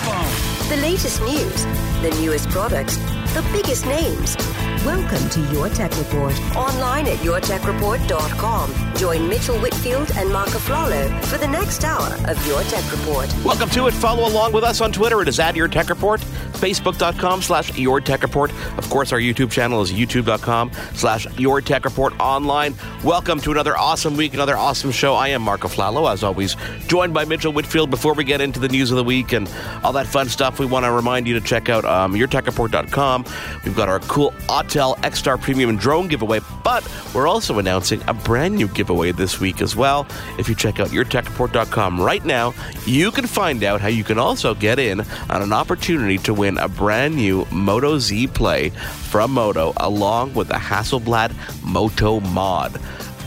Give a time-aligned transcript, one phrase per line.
[0.00, 0.68] iPhone.
[0.68, 1.64] The latest news,
[2.02, 2.96] the newest products,
[3.34, 4.36] the biggest names.
[4.84, 6.32] Welcome to Your Tech Report.
[6.56, 8.94] Online at yourtechreport.com.
[8.96, 13.30] Join Mitchell Whitfield and Marco Aflalo for the next hour of Your Tech Report.
[13.44, 13.92] Welcome to it.
[13.92, 15.20] Follow along with us on Twitter.
[15.20, 18.50] It is at Your Tech Report, Facebook.com slash Your Tech Report.
[18.78, 22.74] Of course, our YouTube channel is youtube.com slash Your Tech Report online.
[23.04, 25.14] Welcome to another awesome week, another awesome show.
[25.14, 27.90] I am Marco Aflalo, as always, joined by Mitchell Whitfield.
[27.90, 29.46] Before we get into the news of the week and
[29.84, 33.26] all that fun stuff, we want to remind you to check out um, YourTechReport.com.
[33.62, 34.32] We've got our cool
[34.70, 39.60] Autel X-Star Premium drone giveaway, but we're also announcing a brand new giveaway this week
[39.60, 40.06] as well.
[40.38, 42.54] If you check out yourtechreport.com right now,
[42.86, 46.56] you can find out how you can also get in on an opportunity to win
[46.58, 51.34] a brand new Moto Z Play from Moto along with the Hasselblad
[51.64, 52.76] Moto Mod.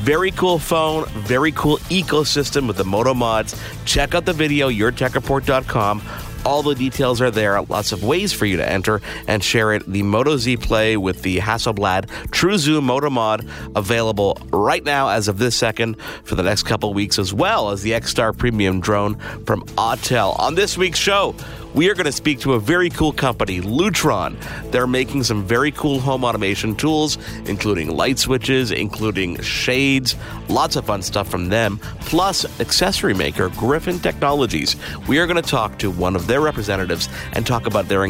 [0.04, 3.60] Very cool phone, very cool ecosystem with the Moto mods.
[3.84, 6.02] Check out the video, yourtechreport.com.
[6.46, 7.62] All the details are there.
[7.62, 9.84] Lots of ways for you to enter and share it.
[9.86, 15.28] The Moto Z Play with the Hasselblad True Zoom Moto Mod available right now as
[15.28, 18.80] of this second for the next couple weeks, as well as the X Star Premium
[18.82, 20.38] drone from Autel.
[20.40, 21.36] On this week's show,
[21.74, 24.38] we are going to speak to a very cool company, Lutron.
[24.72, 30.16] They're making some very cool home automation tools, including light switches, including shades,
[30.50, 34.76] lots of fun stuff from them, plus accessory maker Griffin Technologies.
[35.08, 38.08] We are going to talk to one of their representatives and talk about their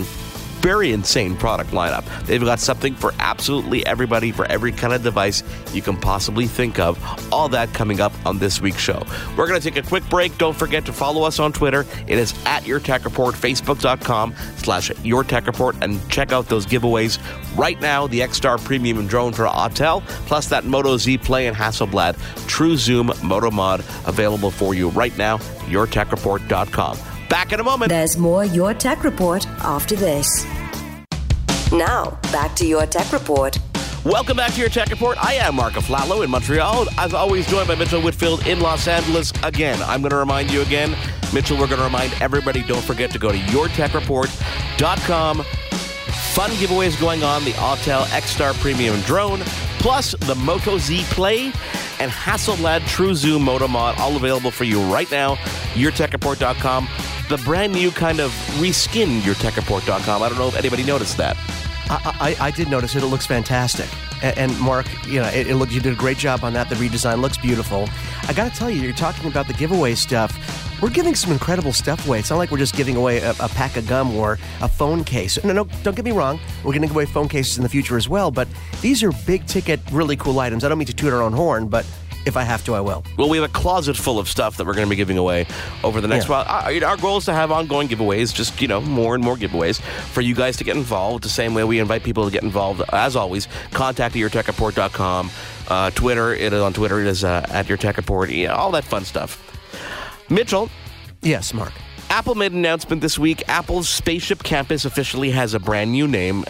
[0.64, 2.06] very insane product lineup.
[2.26, 5.44] They've got something for absolutely everybody, for every kind of device
[5.74, 6.98] you can possibly think of.
[7.34, 9.06] All that coming up on this week's show.
[9.36, 10.38] We're going to take a quick break.
[10.38, 11.86] Don't forget to follow us on Twitter.
[12.08, 16.66] It is at Your Tech Report, Facebook.com slash Your Tech Report, and check out those
[16.66, 17.20] giveaways
[17.58, 18.08] right now.
[18.08, 22.16] The X-Star Premium drone for Autel, plus that Moto Z Play and Hasselblad
[22.48, 25.40] True Zoom Moto Mod available for you right now.
[25.68, 27.13] YourTechReport.com.
[27.34, 27.90] Back in a moment.
[27.90, 30.46] There's more Your Tech Report after this.
[31.72, 33.58] Now, back to Your Tech Report.
[34.06, 35.18] Welcome back to your Tech Report.
[35.18, 39.34] I am Marco Aflalo in Montreal, as always, joined by Mitchell Whitfield in Los Angeles.
[39.42, 40.96] Again, I'm going to remind you again,
[41.34, 45.44] Mitchell, we're going to remind everybody don't forget to go to yourtechreport.com.
[45.44, 49.40] Fun giveaways going on the Autel X Star Premium drone,
[49.80, 51.46] plus the Moto Z Play
[52.00, 55.34] and Hasselblad True Zoom Moto Mod, all available for you right now.
[55.74, 56.88] Yourtechreport.com.
[57.34, 58.30] The brand new kind of
[58.60, 60.22] reskinned yourtechreport.com.
[60.22, 61.36] I don't know if anybody noticed that.
[61.90, 63.02] I, I, I, did notice it.
[63.02, 63.90] It looks fantastic.
[64.22, 66.70] And, and Mark, you know, it, it look, you did a great job on that.
[66.70, 67.90] The redesign looks beautiful.
[68.28, 70.32] I got to tell you, you're talking about the giveaway stuff.
[70.80, 72.20] We're giving some incredible stuff away.
[72.20, 75.04] It's not like we're just giving away a, a pack of gum or a phone
[75.04, 75.44] case.
[75.44, 76.40] No, no, don't get me wrong.
[76.58, 78.30] We're going to give away phone cases in the future as well.
[78.30, 78.48] But
[78.82, 80.64] these are big ticket, really cool items.
[80.64, 81.84] I don't mean to toot our own horn, but
[82.26, 83.04] if I have to, I will.
[83.18, 85.46] Well, we have a closet full of stuff that we're going to be giving away
[85.84, 86.44] over the next Yeah.
[86.44, 86.46] while.
[86.48, 89.82] Our, our goal is to have ongoing giveaways, just, you know, more and more giveaways
[89.82, 91.24] for you guys to get involved.
[91.24, 92.82] The same way we invite people to get involved.
[92.92, 95.30] As always, contact yourtechreport.com.
[95.68, 98.72] Uh, Twitter, it is on Twitter, it is uh, at your tech report, yeah, all
[98.72, 99.40] that fun stuff.
[100.30, 100.70] Mitchell,
[101.22, 101.72] Yes, Mark.
[102.10, 103.44] Apple made an announcement this week.
[103.48, 106.44] Apple's Spaceship Campus officially has a brand new name.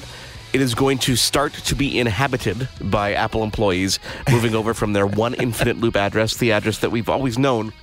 [0.53, 3.99] It is going to start to be inhabited by Apple employees,
[4.31, 7.73] moving over from their one infinite loop address, the address that we've always known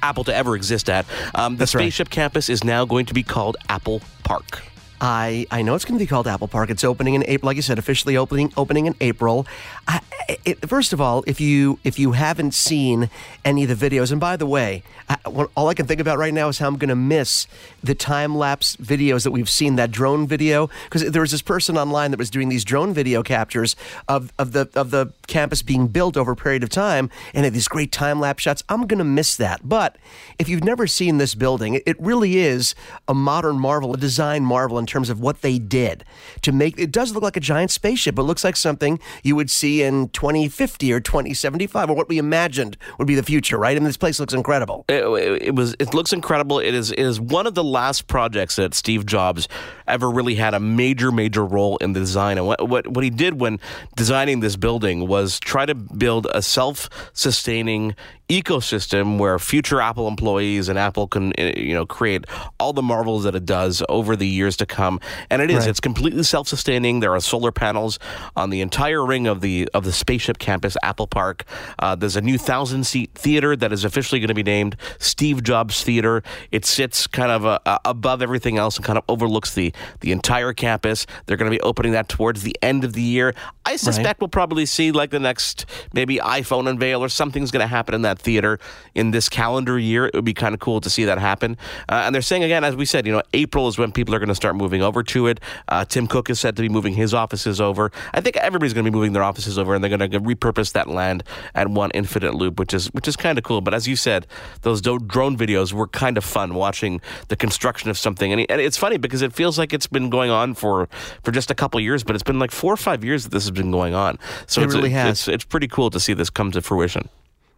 [0.00, 1.06] Apple to ever exist at.
[1.34, 1.82] Um, the That's right.
[1.82, 4.62] Spaceship Campus is now going to be called Apple Park.
[5.04, 6.70] I, I know it's going to be called Apple Park.
[6.70, 9.48] It's opening in April, like you said, officially opening opening in April.
[9.88, 10.00] I,
[10.44, 13.10] it, first of all, if you if you haven't seen
[13.44, 15.16] any of the videos, and by the way, I,
[15.56, 17.48] all I can think about right now is how I'm going to miss
[17.82, 19.74] the time lapse videos that we've seen.
[19.74, 23.24] That drone video, because there was this person online that was doing these drone video
[23.24, 23.74] captures
[24.06, 27.54] of, of the of the campus being built over a period of time, and had
[27.54, 28.62] these great time lapse shots.
[28.68, 29.60] I'm going to miss that.
[29.68, 29.96] But
[30.38, 32.74] if you've never seen this building, it, really is
[33.08, 36.04] a modern marvel, a design marvel in terms of what they did
[36.42, 36.78] to make.
[36.78, 38.18] It does look like a giant spaceship.
[38.18, 42.76] It looks like something you would see in 2050 or 2075, or what we imagined
[42.98, 43.76] would be the future, right?
[43.76, 44.84] And this place looks incredible.
[44.88, 45.74] It, it- it was.
[45.78, 46.58] It looks incredible.
[46.58, 46.90] It is.
[46.92, 49.48] It is one of the last projects that Steve Jobs
[49.88, 52.36] ever really had a major, major role in the design.
[52.38, 53.58] And what what, what he did when
[53.96, 57.94] designing this building was was try to build a self-sustaining
[58.28, 62.24] ecosystem where future Apple employees and Apple can uh, you know create
[62.58, 65.00] all the marvels that it does over the years to come.
[65.28, 65.68] And it is Right.
[65.68, 67.00] it's completely self-sustaining.
[67.00, 67.98] There are solar panels
[68.34, 71.44] on the entire ring of the of the spaceship campus, Apple Park.
[71.78, 75.42] Uh, there's a new thousand seat theater that is officially going to be named Steve
[75.42, 76.22] Jobs Theater.
[76.50, 80.10] It sits kind of uh, uh, above everything else and kind of overlooks the the
[80.10, 81.06] entire campus.
[81.26, 83.34] They're going to be opening that towards the end of the year.
[83.66, 87.66] I suspect we'll probably see like the next maybe iPhone unveil or something's going to
[87.66, 88.58] happen in that theater
[88.94, 90.06] in this calendar year.
[90.06, 91.56] It would be kind of cool to see that happen.
[91.88, 94.18] Uh, and they're saying again, as we said, you know, April is when people are
[94.18, 95.40] going to start moving over to it.
[95.68, 97.90] Uh, Tim Cook is said to be moving his offices over.
[98.14, 100.72] I think everybody's going to be moving their offices over, and they're going to repurpose
[100.72, 101.22] that land
[101.54, 103.60] at One Infinite Loop, which is which is kind of cool.
[103.60, 104.26] But as you said,
[104.62, 108.50] those do- drone videos were kind of fun watching the construction of something, and, it-
[108.50, 110.88] and it's funny because it feels like it's been going on for
[111.22, 113.44] for just a couple years, but it's been like four or five years that this
[113.44, 114.18] has been going on.
[114.46, 115.10] So It it's, really has.
[115.10, 117.08] It's, it's pretty cool to see this come to fruition.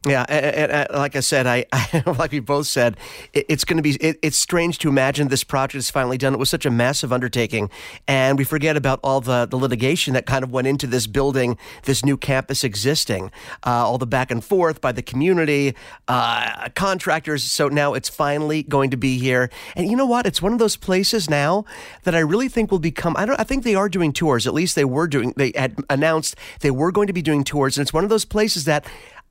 [0.06, 2.98] Yeah, and, and, and like I said, I, I like we both said,
[3.32, 3.92] it, it's going to be.
[3.94, 6.34] It, it's strange to imagine this project is finally done.
[6.34, 7.70] It was such a massive undertaking,
[8.06, 11.56] and we forget about all the the litigation that kind of went into this building,
[11.84, 13.30] this new campus existing,
[13.66, 15.74] uh, all the back and forth by the community,
[16.06, 17.42] uh, contractors.
[17.42, 20.26] So now it's finally going to be here, and you know what?
[20.26, 21.64] It's one of those places now
[22.02, 23.16] that I really think will become.
[23.16, 23.40] I don't.
[23.40, 24.46] I think they are doing tours.
[24.46, 25.32] At least they were doing.
[25.34, 28.26] They had announced they were going to be doing tours, and it's one of those
[28.26, 28.84] places that.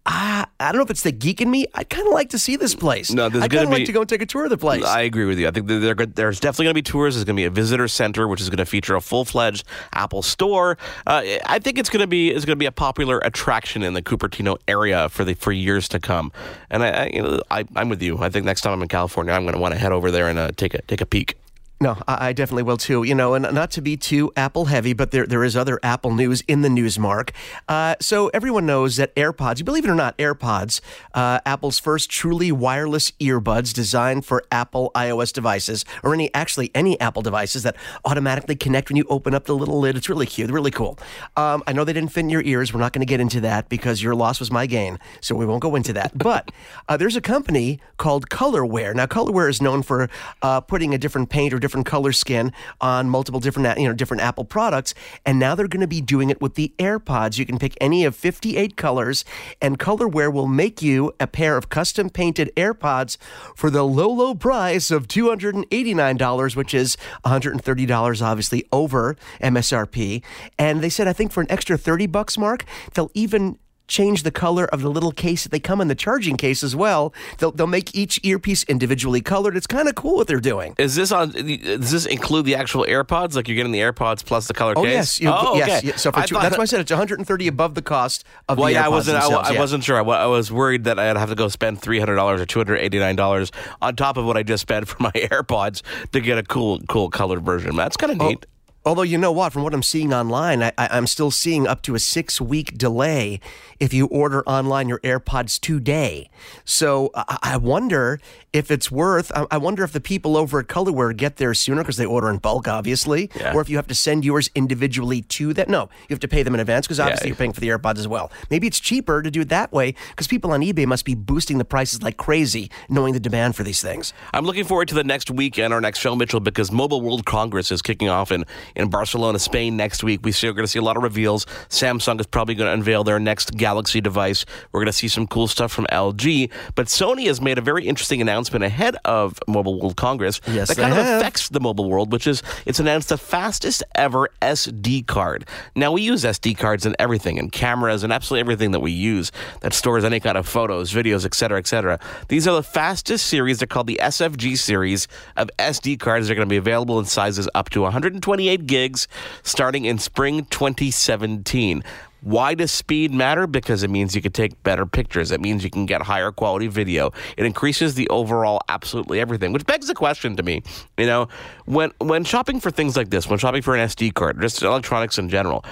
[0.06, 1.66] I, I don't know if it's the geek in me.
[1.74, 3.10] I'd kind of like to see this place.
[3.12, 4.84] No, there's I'd kind of like to go and take a tour of the place.
[4.84, 5.48] I agree with you.
[5.48, 7.16] I think there- there's definitely going to be tours.
[7.16, 9.66] There's going to be a visitor center, which is going to feature a full fledged
[9.94, 10.78] Apple store.
[11.08, 13.94] Uh, I think it's going to be it's going to be a popular attraction in
[13.94, 16.34] the Cupertino area for the for years to come.
[16.70, 18.18] And I, I, you know, I I'm with you.
[18.20, 20.28] I think next time I'm in California, I'm going to want to head over there
[20.28, 21.38] and uh, take a take a peek.
[21.82, 23.04] No, I, definitely will too.
[23.04, 26.14] You know, and not to be too Apple heavy, but there there is other Apple
[26.14, 27.34] news in the news, Mark.
[27.68, 30.80] Uh, so everyone knows that AirPods, you believe it or not, AirPods,
[31.14, 36.98] uh, Apple's first truly wireless earbuds designed for Apple iOS devices, or any actually any
[37.02, 39.98] Apple devices that automatically connect when you open up the little lid.
[39.98, 40.98] It's really cute, really cool.
[41.36, 42.74] Um, I know they didn't fit in your ears.
[42.74, 45.46] We're not going to get into that because your loss was my gain, so we
[45.46, 46.18] won't go into that.
[46.18, 46.50] But
[46.88, 48.96] uh, there's a company called Colorware.
[48.96, 50.10] Now, Colorware is known for
[50.42, 52.52] uh, putting a different paint or different color skin
[52.82, 54.94] on multiple different you know different Apple products,
[55.26, 57.38] and now they're going to be doing it with the AirPods.
[57.38, 59.24] You can pick any of 58 colors,
[59.62, 63.16] and Colorware will make you a pair of custom painted AirPods
[63.56, 70.22] for the low low price of $289, which is $130 obviously over MSRP.
[70.60, 73.58] And they said I think for an extra 30 bucks, Mark, they'll even
[73.88, 76.76] change the color of the little case that they come in the charging case as
[76.76, 77.14] well.
[77.40, 79.58] They'll, they'll make each earpiece individually colored.
[79.58, 80.74] It's kind of cool what they're doing.
[80.78, 81.32] Is this on?
[81.32, 83.36] Does this include the actual AirPods?
[83.36, 84.94] Like you're getting the AirPods plus the color Oh case?
[84.94, 85.78] yes, you- oh, yes.
[85.80, 85.88] okay.
[85.88, 88.68] yeah, So for two, that's why I said it's 130 above the cost of Well,
[88.68, 89.18] the yeah, I AirPods wasn't.
[89.18, 89.60] I, themselves, I yeah.
[89.60, 89.98] wasn't sure.
[89.98, 92.60] I, I was worried that I'd have to go spend three hundred dollars or two
[92.60, 93.52] hundred eighty nine dollars
[93.82, 95.82] on top of what I just spent for my AirPods
[96.14, 97.76] to get a cool, cool colored version.
[97.76, 98.46] That's kind of Oh, neat.
[98.86, 101.96] Although you know what, from what I'm seeing online, I, I'm still seeing up to
[101.96, 103.40] a six week delay
[103.80, 106.30] if you order online your AirPods today.
[106.66, 108.20] So I, I wonder
[108.52, 109.32] if it's worth.
[109.36, 112.30] I, I wonder if the people over at Colorware get there sooner because they order
[112.30, 113.54] in bulk, obviously, Yeah.
[113.54, 115.70] or if you have to send yours individually to that.
[115.70, 118.00] No, you have to pay them in advance because obviously you're paying for the AirPods
[118.00, 118.32] as well.
[118.50, 121.58] Maybe it's cheaper to do it that way because people on eBay must be boosting
[121.58, 124.14] the prices like crazy, knowing the demand for these things.
[124.34, 127.26] I'm looking forward to the next week and our next show, Mitchell, because Mobile World
[127.26, 130.22] Congress is kicking off in, in Barcelona, Spain next week.
[130.24, 131.46] We see, we're going to see a lot of reveals.
[131.70, 134.46] Samsung is probably going to unveil their next Galaxy device.
[134.72, 136.52] We're going to see some cool stuff from LG.
[136.76, 140.78] But Sony has made a very interesting announcement ahead of Mobile World Congress Yes, that
[140.78, 145.46] kind of affects the mobile world, which is it's announced the fastest ever SD card.
[145.76, 149.32] Now, we use SD cards in everything, in cameras and absolutely everything that we use
[149.62, 152.00] that stores any kind of photos, videos, etc., etc.
[152.28, 153.60] These are the fastest series.
[153.60, 156.28] They're called the SFG series of SD cards.
[156.28, 159.08] They're going to be available in sizes up to 128 gigs
[159.44, 161.84] starting in spring 2017.
[162.22, 163.48] Why does speed matter?
[163.48, 165.32] Because it means you can take better pictures.
[165.32, 167.12] It means you can get higher quality video.
[167.36, 170.64] It increases the overall absolutely everything, which begs the question to me,
[170.98, 171.28] you know,
[171.66, 175.18] when when shopping for things like this, when shopping for an SD card, just electronics
[175.18, 175.66] in general,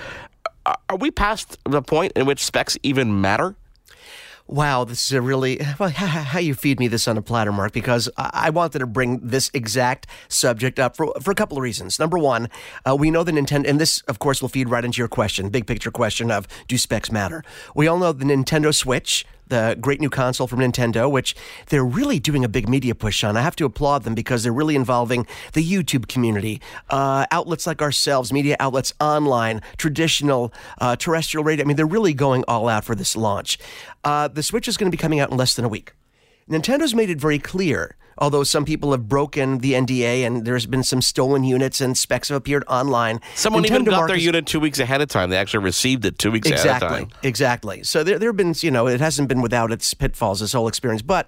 [0.65, 3.55] are are we past the point in which specs even matter?
[4.51, 7.71] Wow, this is a really well, how you feed me this on a platter, Mark,
[7.71, 11.97] because I wanted to bring this exact subject up for, for a couple of reasons.
[11.97, 12.49] Number one,
[12.85, 15.47] uh, we know the Nintendo, and this, of course, will feed right into your question,
[15.47, 17.45] big picture question of do specs matter?
[17.75, 19.25] We all know the Nintendo Switch.
[19.51, 21.35] The great new console from Nintendo, which
[21.67, 23.35] they're really doing a big media push on.
[23.35, 27.81] I have to applaud them because they're really involving the YouTube community, uh, outlets like
[27.81, 31.65] ourselves, media outlets online, traditional uh, terrestrial radio.
[31.65, 33.59] I mean, they're really going all out for this launch.
[34.05, 35.91] Uh, the Switch is going to be coming out in less than a week.
[36.49, 40.83] Nintendo's made it very clear although some people have broken the NDA and there's been
[40.83, 43.19] some stolen units and specs have appeared online.
[43.35, 45.29] Someone Nintendo even got Mark their unit two weeks ahead of time.
[45.29, 47.03] They actually received it two weeks ahead of time.
[47.23, 47.29] exactly.
[47.29, 47.83] Exactly.
[47.83, 50.67] So there, there have been, you know, it hasn't been without its pitfalls, this whole
[50.67, 51.01] experience.
[51.01, 51.27] But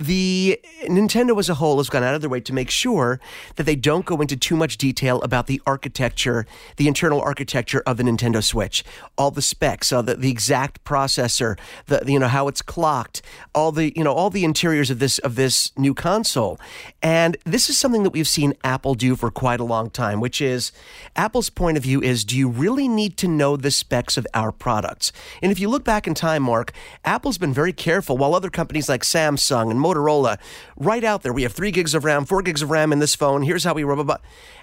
[0.00, 3.20] the Nintendo as a whole has gone out of their way to make sure
[3.56, 6.46] that they don't go into too much detail about the architecture,
[6.78, 8.82] the internal architecture of the Nintendo Switch,
[9.18, 13.20] all the specs, the, the exact processor, the you know how it's clocked,
[13.54, 16.58] all the you know all the interiors of this of this new console,
[17.02, 20.40] and this is something that we've seen Apple do for quite a long time, which
[20.40, 20.72] is
[21.14, 24.50] Apple's point of view is: Do you really need to know the specs of our
[24.50, 25.12] products?
[25.42, 26.72] And if you look back in time, Mark,
[27.04, 30.38] Apple's been very careful, while other companies like Samsung and Motorola,
[30.76, 33.14] right out there, we have three gigs of RAM, four gigs of RAM in this
[33.14, 33.42] phone.
[33.42, 34.22] Here's how we rub about.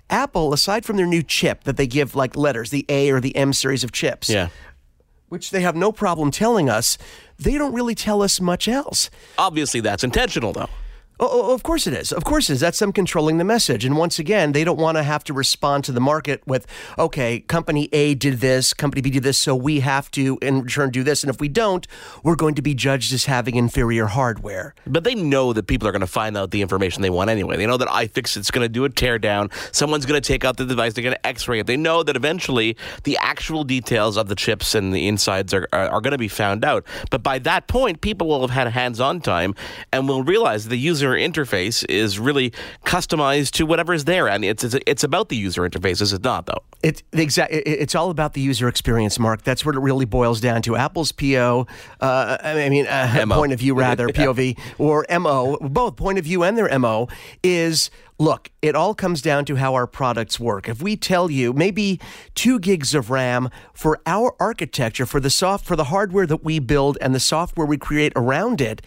[0.10, 3.36] Apple, aside from their new chip that they give like letters, the A or the
[3.36, 4.50] M series of chips, Yeah.
[5.30, 6.98] which they have no problem telling us,
[7.38, 9.10] they don't really tell us much else.
[9.38, 10.70] Obviously, that's intentional, though.
[11.20, 12.12] Oh, oh, of course it is.
[12.12, 12.60] Of course it is.
[12.60, 13.84] That's them controlling the message.
[13.86, 16.68] And once again, they don't want to have to respond to the market with,
[17.00, 20.92] okay, company A did this, company B did this, so we have to in return
[20.92, 21.24] do this.
[21.24, 21.88] And if we don't,
[22.24, 24.76] we're going to be judged as having inferior hardware.
[24.86, 27.58] But they know that people are going to find out the information they want anyway.
[27.58, 29.52] They know that iFixit's going to do a teardown.
[29.74, 30.94] Someone's going to take out the device.
[30.94, 31.66] They're going to X-ray it.
[31.66, 35.90] They know that eventually the actual details of the chips and the insides are, are,
[35.90, 36.86] are going to be found out.
[37.10, 39.56] But by that point, people will have had hands-on time
[39.92, 42.52] and will realize the user interface is really
[42.86, 44.28] customized to whatever is there.
[44.28, 46.64] And it's, it's, it's about the user interface, is it not, though?
[46.84, 49.44] It, exact, it- it's all about the user experience, Mark.
[49.44, 50.76] That's what it really boils down to.
[50.76, 51.68] Apple's PO,
[52.02, 56.44] uh, I mean, uh, point of view rather, POV, or MO, both point of view
[56.44, 57.08] and their MO
[57.44, 60.68] is look, it all comes down to how our products work.
[60.68, 62.00] If we tell you maybe
[62.34, 66.58] two gigs of RAM for our architecture, for the soft, for the hardware that we
[66.58, 68.82] build and the software we create around it,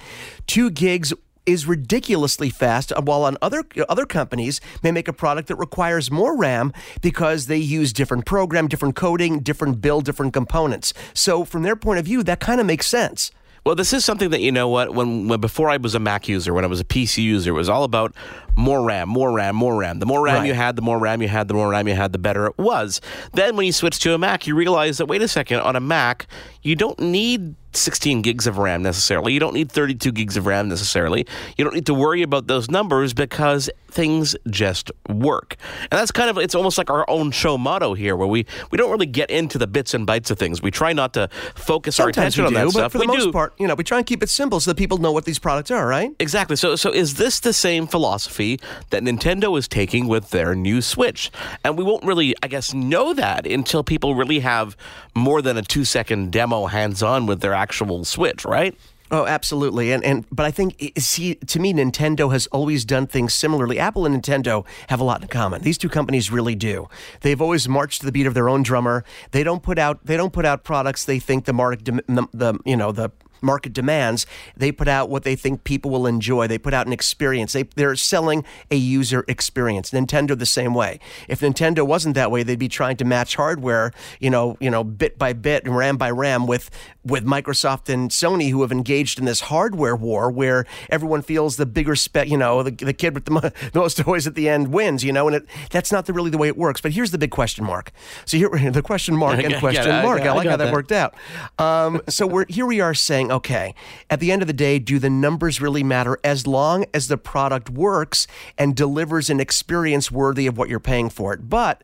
[0.49, 1.13] two gigs
[1.47, 6.11] is ridiculously fast uh, while on other other companies may make a product that requires
[6.11, 10.93] more RAM because they use different program, different coding, different build, different components.
[11.15, 13.31] So from their point of view that kind of makes sense.
[13.63, 16.29] Well, this is something that you know what when, when before I was a Mac
[16.29, 18.15] user, when I was a PC user, it was all about
[18.57, 19.99] more RAM, more RAM, more RAM.
[19.99, 20.47] The more RAM Right.
[20.47, 22.57] you had, the more RAM you had, the more RAM you had, the better it
[22.57, 23.03] was.
[23.35, 25.81] Then when you switch to a Mac, you realize that wait a second, on a
[25.81, 26.27] Mac,
[26.63, 29.33] you don't need 16 gigs of RAM necessarily.
[29.33, 31.27] You don't need 32 gigs of RAM necessarily.
[31.57, 35.57] You don't need to worry about those numbers because things just work.
[35.91, 38.79] And that's kind of it's almost like our own show motto here where we we
[38.79, 40.63] don't really get into the bits and bytes of things.
[40.63, 42.93] We try not to focus our attention we on do, that but stuff.
[42.93, 43.33] for the we most do.
[43.33, 45.39] part, you know, we try and keep it simple so that people know what these
[45.39, 46.11] products are, right?
[46.19, 46.57] Exactly.
[46.57, 48.61] So, so is this the same philosophy
[48.91, 51.31] that Nintendo is taking with their new Switch?
[51.65, 54.77] And we won't really, I guess, know that until people really have
[55.15, 58.75] more than a two-second demo hands-on with their actual Switch, right?
[59.13, 59.93] Oh, absolutely.
[59.93, 63.79] And and but I think see to me Nintendo has always done things similarly.
[63.79, 65.63] Apple and Nintendo have a lot in common.
[65.63, 66.89] These two companies really do.
[67.23, 69.05] They've always marched to the beat of their own drummer.
[69.33, 72.55] They don't put out they don't put out products they think the market the, the
[72.65, 73.11] you know the
[73.43, 74.27] market demands.
[74.57, 76.47] They put out what they think people will enjoy.
[76.47, 77.53] They put out an experience.
[77.53, 79.91] They they're selling a user experience.
[79.91, 81.01] Nintendo the same way.
[81.29, 84.85] If Nintendo wasn't that way, they'd be trying to match hardware, you know, you know,
[84.85, 86.71] bit by bit and RAM by RAM with
[87.05, 91.67] with Microsoft and Sony who have engaged in this hardware war where everyone feels the
[91.67, 94.49] bigger spec, you know, the, the kid with the, mo- the most toys at the
[94.49, 96.81] end wins, you know, and it, that's not the, really the way it works.
[96.81, 97.93] But here's the big question mark.
[98.27, 100.23] So here the question mark and Yeah, question yeah, mark.
[100.23, 100.73] I, I like how that, that.
[100.73, 101.15] worked out.
[101.59, 103.75] Um, so we're here we are saying, okay,
[104.09, 107.17] at the end of the day, do the numbers really matter as long as the
[107.17, 108.27] product works
[108.59, 111.49] and delivers an experience worthy of what you're paying for it?
[111.49, 111.83] But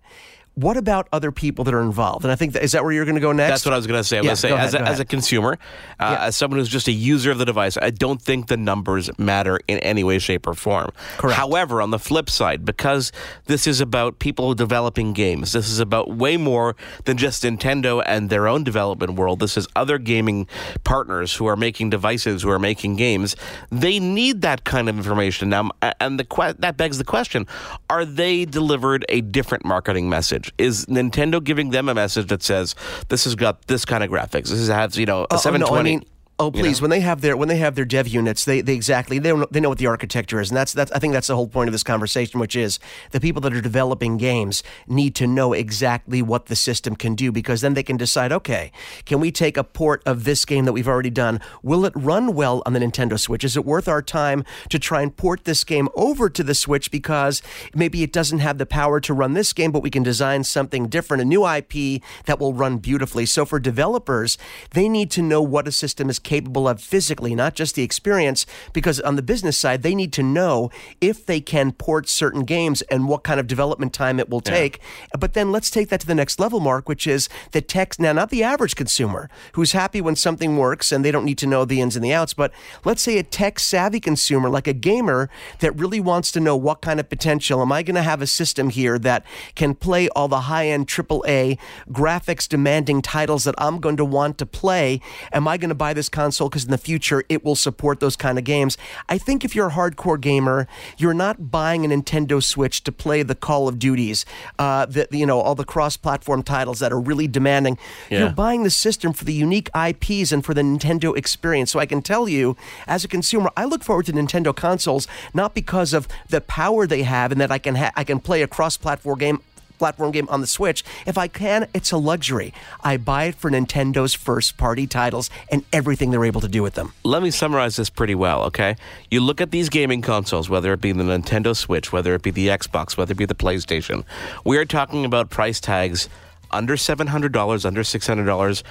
[0.56, 2.24] what about other people that are involved?
[2.24, 3.50] And I think that, is that where you're going to go next?
[3.50, 4.16] That's what I was going to say.
[4.16, 5.58] I was Yeah, going to say, go as, ahead, a, as a consumer,
[6.00, 9.10] uh, as someone who's just a user of the device, I don't think the numbers
[9.18, 10.92] matter in any way, shape, or form.
[11.18, 11.36] Correct.
[11.36, 13.12] However, on the flip side, because
[13.44, 18.30] this is about people developing games, this is about way more than just Nintendo and
[18.30, 19.40] their own development world.
[19.40, 20.48] This is other gaming
[20.84, 23.36] partners who are making devices, who are making games.
[23.70, 25.70] They need that kind of information now,
[26.00, 27.46] and the that begs the question:
[27.90, 30.45] Are they delivered a different marketing message?
[30.58, 32.74] Is Nintendo giving them a message that says
[33.08, 34.48] this has got this kind of graphics?
[34.48, 35.90] This has you know a Oh, oh, no, I 720?
[35.90, 36.04] mean,
[36.38, 36.80] Oh, please!
[36.80, 36.84] know?
[36.84, 39.46] When they have their when they have their dev units, they, they exactly they know,
[39.50, 41.68] they know what the architecture is, and that's that's I think that's the whole point
[41.68, 42.78] of this conversation, which is
[43.12, 47.32] the people that are developing games need to know exactly what the system can do
[47.32, 48.70] because then they can decide, okay,
[49.06, 51.40] can we take a port of this game that we've already done?
[51.62, 53.42] Will it run well on the Nintendo Switch?
[53.42, 56.90] Is it worth our time to try and port this game over to the Switch
[56.90, 57.40] because
[57.74, 60.88] maybe it doesn't have the power to run this game, but we can design something
[60.88, 63.24] different, a new IP that will run beautifully.
[63.24, 64.36] So for developers,
[64.72, 68.44] they need to know what a system is capable of physically, not just the experience,
[68.72, 72.82] because on the business side, they need to know if they can port certain games
[72.82, 74.80] and what kind of development time it will take.
[75.18, 77.98] But then let's take that to the next level, Mark, which is the tech.
[77.98, 81.46] Now, not the average consumer who's happy when something works and they don't need to
[81.46, 82.52] know the ins and the outs, but
[82.84, 85.30] let's say a tech savvy consumer, like a gamer
[85.60, 88.26] that really wants to know what kind of potential am I going to have a
[88.26, 93.78] system here that can play all the high end AAA graphics demanding titles that I'm
[93.78, 95.00] going to want to play?
[95.32, 98.16] Am I going to buy this console because in the future it will support those
[98.16, 98.78] kind of games?
[99.08, 103.22] I think if you're a hardcore gamer, you're not buying a Nintendo Switch to play
[103.22, 104.24] the Call of Duties,
[104.58, 107.76] uh, the, you know, all the cross platform titles that are really demanding.
[108.10, 108.20] Yeah.
[108.20, 111.70] You're buying the system for the unique IPs and for the Nintendo experience.
[111.70, 112.56] So I can tell you,
[112.86, 117.02] as a consumer, I look forward to Nintendo consoles not because of the power they
[117.02, 119.40] have and that I can ha- I can play a cross-platform game
[119.78, 120.84] platform game on the Switch.
[121.06, 122.52] If I can, it's a luxury.
[122.82, 126.92] I buy it for Nintendo's first-party titles and everything they're able to do with them.
[127.04, 128.76] Let me summarize this pretty well, okay?
[129.10, 132.30] You look at these gaming consoles, whether it be the Nintendo Switch, whether it be
[132.30, 134.04] the Xbox, whether it be the PlayStation.
[134.44, 136.08] We are talking about price tags
[136.50, 138.62] under $700, under $600,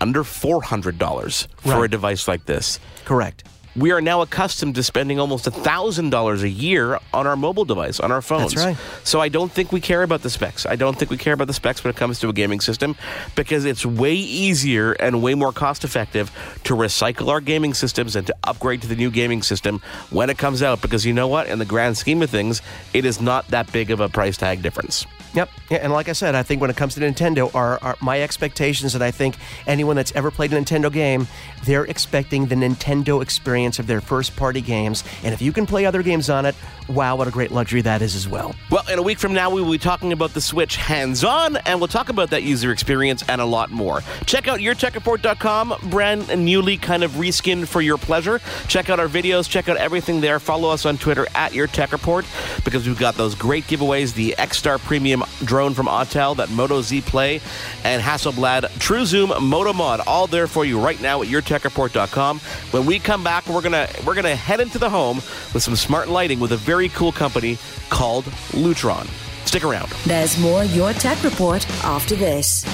[0.00, 2.80] under $400 for a device like this.
[3.04, 3.44] Correct.
[3.74, 8.12] We are now accustomed to spending almost $1,000 a year on our mobile device, on
[8.12, 8.52] our phones.
[8.52, 8.76] That's right.
[9.02, 10.66] So I don't think we care about the specs.
[10.66, 12.96] I don't think we care about the specs when it comes to a gaming system
[13.34, 16.30] because it's way easier and way more cost effective
[16.64, 20.36] to recycle our gaming systems and to upgrade to the new gaming system when it
[20.36, 21.46] comes out because you know what?
[21.46, 22.60] In the grand scheme of things,
[22.92, 25.06] it is not that big of a price tag difference.
[25.34, 25.50] Yep.
[25.70, 28.20] Yeah, and like I said, I think when it comes to Nintendo, are, are my
[28.22, 29.36] expectations that I think
[29.66, 31.26] anyone that's ever played a Nintendo game,
[31.64, 35.04] they're expecting the Nintendo experience of their first party games.
[35.22, 36.54] And if you can play other games on it,
[36.88, 38.54] wow, what a great luxury that is as well.
[38.70, 41.56] Well, in a week from now, we will be talking about the Switch hands on,
[41.58, 44.02] and we'll talk about that user experience and a lot more.
[44.26, 48.40] Check out yourtechreport.com, brand newly kind of reskinned for your pleasure.
[48.68, 50.38] Check out our videos, check out everything there.
[50.38, 52.26] Follow us on Twitter at Your Tech Report
[52.64, 56.82] because we've got those great giveaways the X Star Premium drone from Autel, that Moto
[56.82, 57.40] Z Play,
[57.84, 62.38] and Hasselblad True Zoom Moto Mod, all there for you right now at yourtechreport.com.
[62.70, 65.16] When we come back, we're gonna we're gonna head into the home
[65.52, 67.58] with some smart lighting with a very cool company
[67.90, 69.06] called Lutron.
[69.46, 69.90] Stick around.
[70.06, 72.64] There's more Your Tech Report after this.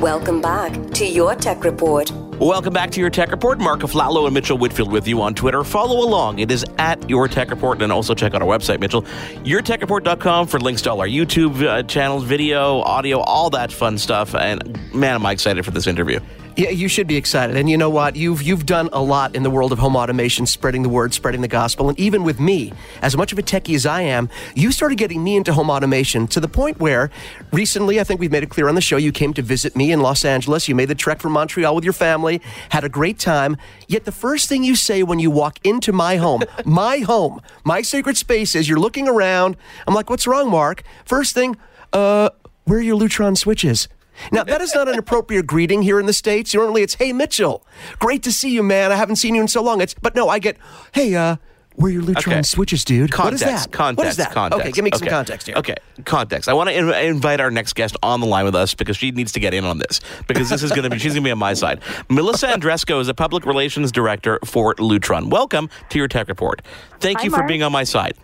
[0.00, 2.10] Welcome back to Your Tech Report.
[2.38, 3.58] Welcome back to your Tech Report.
[3.58, 5.64] Mark Aflalo and Mitchell Whitfield with you on Twitter.
[5.64, 6.38] Follow along.
[6.38, 7.80] It is at Your Tech Report.
[7.80, 9.02] And also check out our website, Mitchell.
[9.44, 14.34] YourTechReport.com for links to all our YouTube uh, channels, video, audio, all that fun stuff.
[14.34, 16.20] And man, am I excited for this interview.
[16.56, 17.54] Yeah, you should be excited.
[17.54, 18.16] And you know what?
[18.16, 21.42] You've you've done a lot in the world of home automation, spreading the word, spreading
[21.42, 21.90] the gospel.
[21.90, 25.22] And even with me, as much of a techie as I am, you started getting
[25.22, 27.10] me into home automation to the point where
[27.52, 29.92] recently, I think we've made it clear on the show, you came to visit me
[29.92, 30.66] in Los Angeles.
[30.66, 32.40] You made the trek from Montreal with your family,
[32.70, 33.58] had a great time.
[33.86, 37.82] Yet the first thing you say when you walk into my home, my home, my
[37.82, 39.58] sacred space is you're looking around.
[39.86, 40.84] I'm like, what's wrong, Mark?
[41.04, 41.58] First thing,
[41.92, 42.30] uh,
[42.64, 43.88] where are your Lutron switches?
[44.32, 46.54] Now, that is not an appropriate greeting here in the States.
[46.54, 47.64] Normally it's, hey, Mitchell,
[47.98, 48.92] great to see you, man.
[48.92, 49.80] I haven't seen you in so long.
[49.80, 50.56] It's, but no, I get,
[50.92, 51.36] hey, uh,
[51.76, 52.42] where are your Lutron Okay.
[52.42, 53.12] switches, dude?
[53.12, 53.70] Context, what is that?
[53.72, 54.32] Context, what is that?
[54.32, 54.60] Context.
[54.62, 55.56] Okay, give me some context here.
[55.56, 55.74] Okay,
[56.06, 56.48] context.
[56.48, 59.10] I want to in- invite our next guest on the line with us because she
[59.10, 61.28] needs to get in on this because this is going to be she's going to
[61.28, 61.80] be on my side.
[62.08, 65.28] Melissa Andresko is a public relations director for Lutron.
[65.28, 66.62] Welcome to your Tech Report.
[67.00, 67.48] Thank Hi, you for Mark.
[67.48, 68.14] being on my side.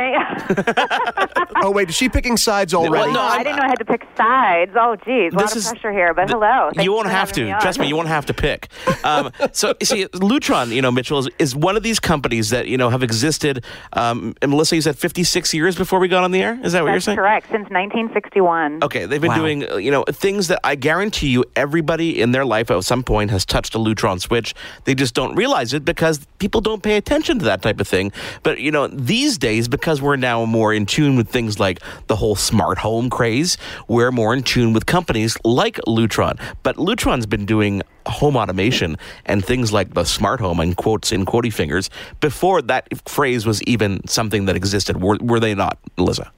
[1.62, 2.92] Oh, wait, is she picking sides already?
[2.92, 4.72] Well, no, Oh, I I'm- didn't know I had to pick sides.
[4.74, 6.14] Oh, geez, a lot of is- pressure here.
[6.14, 7.44] But hello, Thanks you won't have to.
[7.44, 7.54] me.
[7.60, 8.68] Trust me, you won't have to pick.
[9.04, 12.78] Um, so, see, Lutron, you know, Mitchell is, is one of these companies that you
[12.78, 13.62] know have existed.
[13.92, 16.58] Um, and Melissa, you said 56 years before we got on the air.
[16.62, 17.18] Is that what you're saying?
[17.18, 17.46] correct.
[17.50, 18.82] Since 1961.
[18.82, 19.36] Okay, they've been Wow.
[19.36, 23.30] doing you know things that I guarantee you everybody in their life at some point
[23.30, 24.54] has touched a Lutron switch.
[24.84, 28.12] They just don't realize it because people don't pay attention to that type of thing.
[28.42, 32.16] But you know these days because we're now more in tune with things like the
[32.16, 33.56] whole smart home craze,
[33.88, 36.38] we're more in tune with companies like Lutron.
[36.62, 41.24] But Lutron's been doing home automation and things like the smart home and quotes in
[41.24, 41.88] quotey fingers
[42.20, 45.00] before that phrase was even something that existed.
[45.00, 46.30] Were, were they not, Melissa?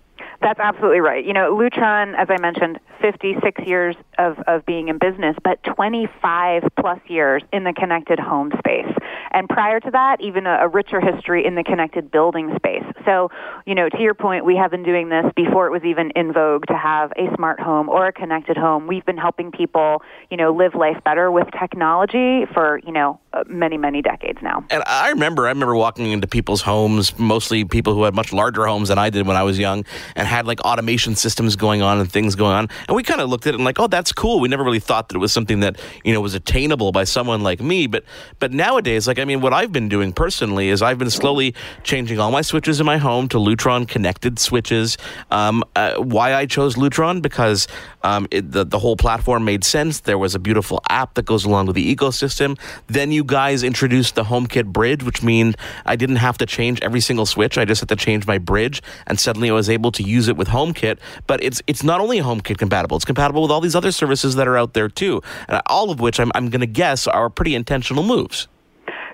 [0.43, 1.25] That's absolutely right.
[1.25, 6.65] You know, Lutron, as I mentioned, 56 years of, of being in business, but 25
[6.81, 8.93] plus years in the connected home space.
[9.31, 12.83] And prior to that, even a, a richer history in the connected building space.
[13.05, 13.31] So,
[13.67, 16.33] you know, to your point, we have been doing this before it was even in
[16.33, 18.89] vogue to have a smart home or a connected home.
[18.89, 23.45] We've been helping people, you know, live life better with technology for, you know, uh,
[23.49, 24.65] many, many decades now.
[24.71, 28.67] And I remember, I remember walking into people's homes, mostly people who had much larger
[28.67, 29.85] homes than I did when I was young,
[30.17, 32.69] and had like automation systems going on and things going on.
[32.89, 34.41] And we kind of looked at it and like, oh, that's cool.
[34.41, 37.43] We never really thought that it was something that you know was attainable by someone
[37.43, 37.87] like me.
[37.87, 38.05] But
[38.39, 42.19] but nowadays, like I mean, what I've been doing personally is I've been slowly changing
[42.19, 44.99] all my switches in my home to Lutron connected switches.
[45.31, 47.67] Um, uh, why I chose Lutron because
[48.03, 50.01] um, it, the the whole platform made sense.
[50.01, 52.59] There was a beautiful app that goes along with the ecosystem.
[52.89, 55.55] Then you guys introduced the HomeKit bridge, which means
[55.85, 57.59] I didn't have to change every single switch.
[57.59, 60.37] I just had to change my bridge, and suddenly I was able to use it
[60.37, 60.99] with HomeKit.
[61.27, 64.49] But it's it's not only HomeKit compatible; it's compatible with all these other services that
[64.49, 65.23] are out there too.
[65.67, 68.49] All of which I'm I'm going to guess are pretty intentional moves.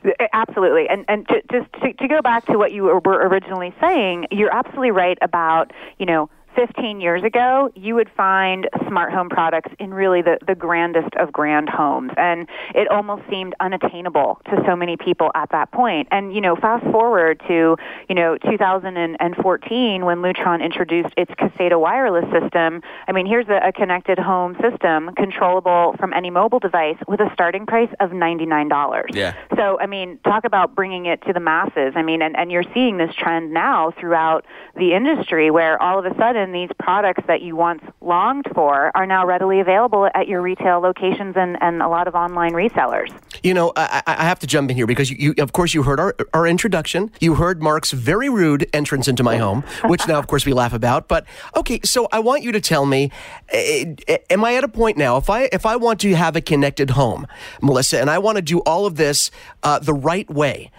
[0.05, 3.75] Eh, absolutely, and and to, just to, to go back to what you were originally
[3.81, 9.29] saying, you're absolutely right about you know 15 years ago, you would find smart home
[9.29, 12.11] products in really the, the grandest of grand homes.
[12.17, 16.09] And it almost seemed unattainable to so many people at that point.
[16.11, 17.77] And, you know, fast forward to,
[18.09, 22.83] you know, 2014 when Lutron introduced its Caseta wireless system.
[23.07, 27.31] I mean, here's a, a connected home system controllable from any mobile device with a
[27.35, 29.05] starting price of $99.
[29.11, 29.37] Yeah.
[29.55, 31.93] So, I mean, talk about bringing it to the masses.
[31.95, 34.45] I mean, and, and you're seeing this trend now throughout
[34.75, 39.07] the industry where all of a sudden these products that you once longed for are
[39.07, 43.13] now readily available at your retail locations and, and a lot of online resellers.
[43.43, 45.83] You know, I, I have to jump in here because you, you, of course, you
[45.83, 47.11] heard our, our introduction.
[47.21, 50.73] You heard Mark's very rude entrance into my home, which now, of course, we laugh
[50.73, 51.09] about.
[51.09, 53.11] But okay, so I want you to tell me:
[53.51, 55.17] eh, eh, Am I at a point now?
[55.17, 57.27] If I if I want to have a connected home,
[57.63, 59.31] Melissa, and I want to do all of this
[59.63, 60.71] uh, the right way.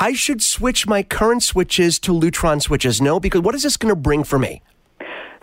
[0.00, 3.00] I should switch my current switches to Lutron switches.
[3.00, 4.62] No, because what is this going to bring for me?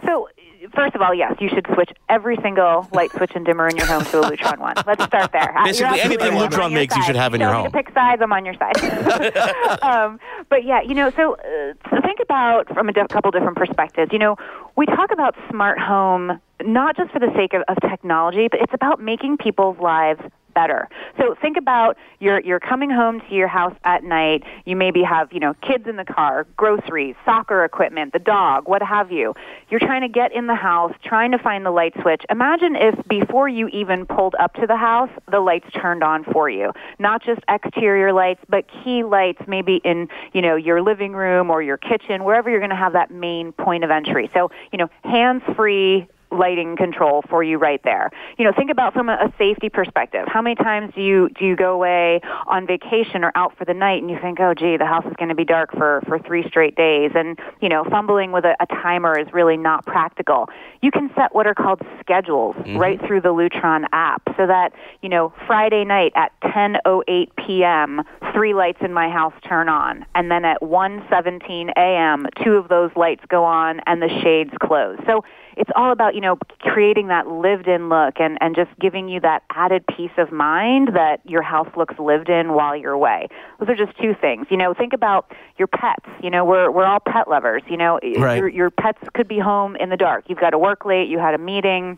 [0.05, 0.29] So,
[0.73, 3.85] first of all, yes, you should switch every single light switch and dimmer in your
[3.85, 4.75] home to a Lutron one.
[4.85, 5.55] Let's start there.
[5.63, 7.01] Basically, anything Lutron makes, side.
[7.01, 7.63] you should have in you your home.
[7.63, 7.71] home.
[7.71, 8.77] To pick sides, I'm on your side.
[9.81, 13.57] um, but yeah, you know, so, uh, so think about from a diff- couple different
[13.57, 14.11] perspectives.
[14.11, 14.37] You know,
[14.75, 18.73] we talk about smart home not just for the sake of, of technology, but it's
[18.73, 20.21] about making people's lives
[20.55, 20.89] better.
[21.19, 24.43] So think about you're you're coming home to your house at night.
[24.65, 28.81] You maybe have you know kids in the car, groceries, soccer equipment, the dog, what
[28.81, 29.35] have you.
[29.69, 32.23] You're trying to get in the house, trying to find the light switch.
[32.29, 36.49] Imagine if before you even pulled up to the house, the lights turned on for
[36.49, 36.71] you.
[36.97, 41.61] Not just exterior lights, but key lights, maybe in you know your living room or
[41.61, 44.31] your kitchen, wherever you're going to have that main point of entry.
[44.33, 46.07] So you know hands free
[46.38, 48.12] lighting control for you right there.
[48.38, 50.26] You know, think about from a, a, safety perspective.
[50.28, 53.74] How many times do you do you go away on vacation or out for the
[53.74, 56.19] night and you think, oh, gee, the house is going to be dark for for
[56.19, 60.50] three straight days, and you know, fumbling with a, a timer is really not practical.
[60.82, 62.78] You can set what are called schedules mm-hmm.
[62.78, 68.02] right through the Lutron app, so that you know, Friday night at 10:08 p.m.,
[68.34, 72.91] three lights in my house turn on, and then at 1:17 a.m., two of those
[72.95, 74.98] lights go on and the shades close.
[75.06, 75.24] So
[75.58, 76.24] it's all about you know
[76.59, 80.89] creating that lived in look and and just giving you that added peace of mind
[80.93, 83.27] that your house looks lived in while you're away.
[83.59, 84.47] Those are just two things.
[84.49, 86.05] You know think about your pets.
[86.21, 87.61] You know we're we're all pet lovers.
[87.69, 88.38] You know right.
[88.38, 90.25] your your pets could be home in the dark.
[90.27, 91.07] You've got to work late.
[91.07, 91.97] You had a meeting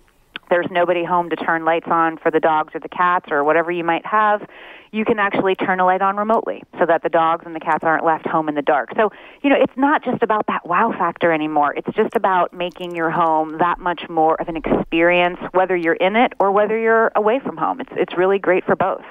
[0.50, 3.72] there's nobody home to turn lights on for the dogs or the cats or whatever
[3.72, 4.48] you might have
[4.92, 7.84] you can actually turn a light on remotely so that the dogs and the cats
[7.84, 8.90] aren't left home in the dark.
[8.96, 11.74] So, you know, it's not just about that wow factor anymore.
[11.76, 16.16] It's just about making your home that much more of an experience, whether you're in
[16.16, 17.82] it or whether you're away from home.
[17.82, 19.04] It's, it's really great for both.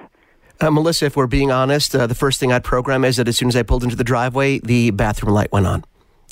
[0.58, 3.36] Uh, Melissa, if we're being honest, uh, the first thing I'd program is that as
[3.36, 5.84] soon as I pulled into the driveway, the bathroom light went on.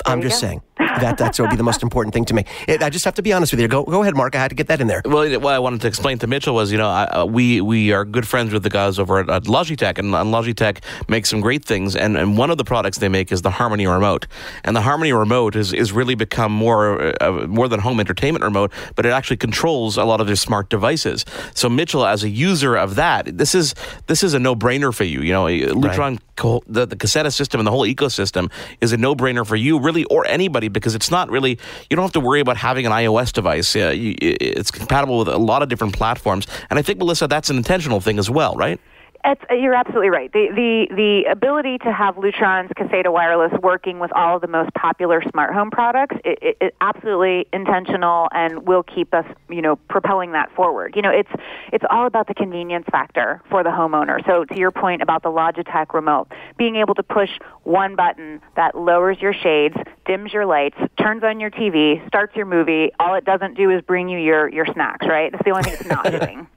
[0.03, 0.47] There I'm just go.
[0.47, 2.45] saying that that's would be the most important thing to me.
[2.67, 3.67] It, I just have to be honest with you.
[3.67, 4.35] Go go ahead, Mark.
[4.35, 5.01] I had to get that in there.
[5.05, 7.91] Well, what I wanted to explain to Mitchell was, you know, I, uh, we we
[7.91, 11.41] are good friends with the guys over at, at Logitech, and, and, Logitech makes some
[11.41, 11.95] great things.
[11.95, 14.27] And, and one of the products they make is the Harmony Remote,
[14.63, 18.71] and the Harmony Remote is, is really become more uh, more than home entertainment remote,
[18.95, 21.25] but it actually controls a lot of their smart devices.
[21.53, 23.75] So Mitchell, as a user of that, this is
[24.07, 25.21] this is a no brainer for you.
[25.21, 26.63] You know, Lutron, right.
[26.67, 30.03] the the Caseta system and the whole ecosystem is a no brainer for you, really,
[30.05, 33.31] or anybody, because it's not really you don't have to worry about having an iOS
[33.31, 33.75] device.
[33.75, 37.49] Uh, you, it's compatible with a lot of different platforms, and I think Melissa, that's
[37.49, 38.79] an intentional thing as well, right?
[39.27, 40.31] It's, you're absolutely right.
[40.31, 44.71] The, the the ability to have Lutron's Caseta Wireless working with all of the most
[44.75, 49.77] popular smart home products, it, it, it absolutely intentional and will keep us, you know,
[49.77, 50.95] propelling that forward.
[50.95, 51.31] You know, it's
[51.73, 54.23] it's all about the convenience factor for the homeowner.
[54.27, 57.31] So to your point about the Logitech remote, being able to push
[57.63, 62.45] one button that lowers your shades, dims your lights, turns on your TV, starts your
[62.45, 62.91] movie.
[62.99, 65.07] All it doesn't do is bring you your your snacks.
[65.07, 65.31] Right?
[65.31, 66.47] That's the only thing it's not doing.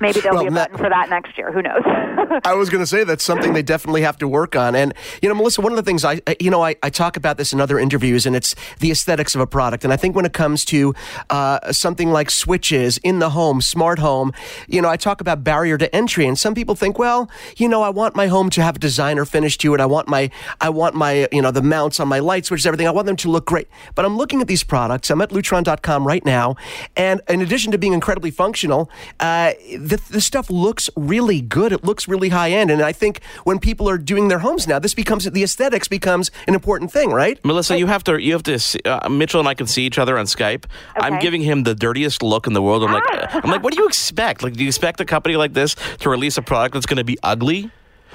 [0.00, 1.52] Maybe there'll Well, be a button for that next year.
[1.52, 1.82] Who knows?
[2.44, 4.74] I was going to say that's something they definitely have to work on.
[4.74, 7.36] And, you know, Melissa, one of the things I, you know, I, I talk about
[7.36, 9.84] this in other interviews, and it's the aesthetics of a product.
[9.84, 10.94] And I think when it comes to
[11.30, 14.32] uh, something like switches in the home, smart home,
[14.66, 16.26] you know, I talk about barrier to entry.
[16.26, 19.24] And some people think, well, you know, I want my home to have a designer
[19.24, 19.80] finish to it.
[19.80, 20.30] I want my,
[20.60, 22.86] I want my, you know, the mounts on my light switches, everything.
[22.86, 23.68] I want them to look great.
[23.94, 25.10] But I'm looking at these products.
[25.10, 26.56] I'm at Lutron.com right now.
[26.96, 29.52] And in addition to being incredibly functional, uh,
[29.88, 31.72] the, the stuff looks really good.
[31.72, 32.70] It looks really high end.
[32.70, 36.30] And I think when people are doing their homes now, this becomes the aesthetics becomes
[36.46, 37.42] an important thing, right?
[37.44, 38.58] Melissa, you have to you have to.
[38.58, 40.64] See, uh, Mitchell and I can see each other on Skype.
[40.96, 42.84] I'm giving him the dirtiest look in the world.
[42.84, 44.42] I'm like, I'm like, what do you expect?
[44.42, 47.04] Like, do you expect a company like this to release a product that's going to
[47.04, 47.70] be ugly?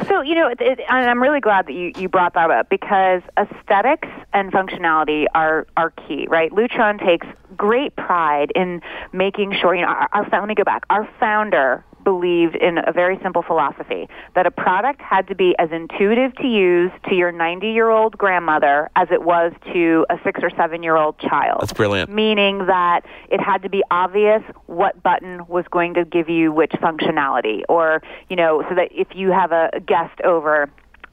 [0.08, 2.70] So you know, it, it, and I'm really glad that you, you brought that up
[2.70, 6.52] because aesthetics and functionality are are key, right?
[6.52, 9.76] Lutron takes great pride in making sure.
[9.76, 10.84] You know, our, our let me go back.
[10.90, 15.70] Our founder believed in a very simple philosophy that a product had to be as
[15.72, 20.40] intuitive to use to your 90 year old grandmother as it was to a six
[20.44, 21.62] or seven year old child.
[21.62, 22.12] That's brilliant.
[22.12, 26.72] Meaning that it had to be obvious what button was going to give you which
[26.72, 30.70] functionality, or you know, so that if you have a guest over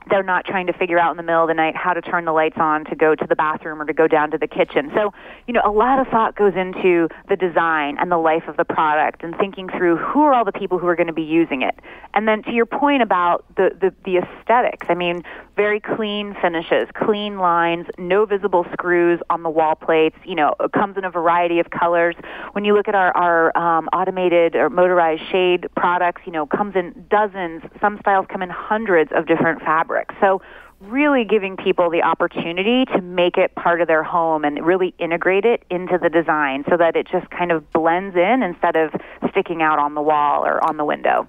[0.08, 2.24] they're not trying to figure out in the middle of the night how to turn
[2.24, 4.90] the lights on to go to the bathroom or to go down to the kitchen.
[4.94, 5.12] So,
[5.46, 8.64] you know, a lot of thought goes into the design and the life of the
[8.64, 11.62] product and thinking through who are all the people who are going to be using
[11.62, 11.78] it.
[12.14, 15.22] And then to your point about the, the, the aesthetics, I mean,
[15.54, 20.16] very clean finishes, clean lines, no visible screws on the wall plates.
[20.24, 22.16] You know, it comes in a variety of colors.
[22.52, 26.74] When you look at our, our um, automated or motorized shade products, you know, comes
[26.74, 27.62] in dozens.
[27.80, 29.89] Some styles come in hundreds of different fabrics.
[30.20, 30.40] So
[30.80, 35.44] really giving people the opportunity to make it part of their home and really integrate
[35.44, 38.90] it into the design so that it just kind of blends in instead of
[39.30, 41.28] sticking out on the wall or on the window.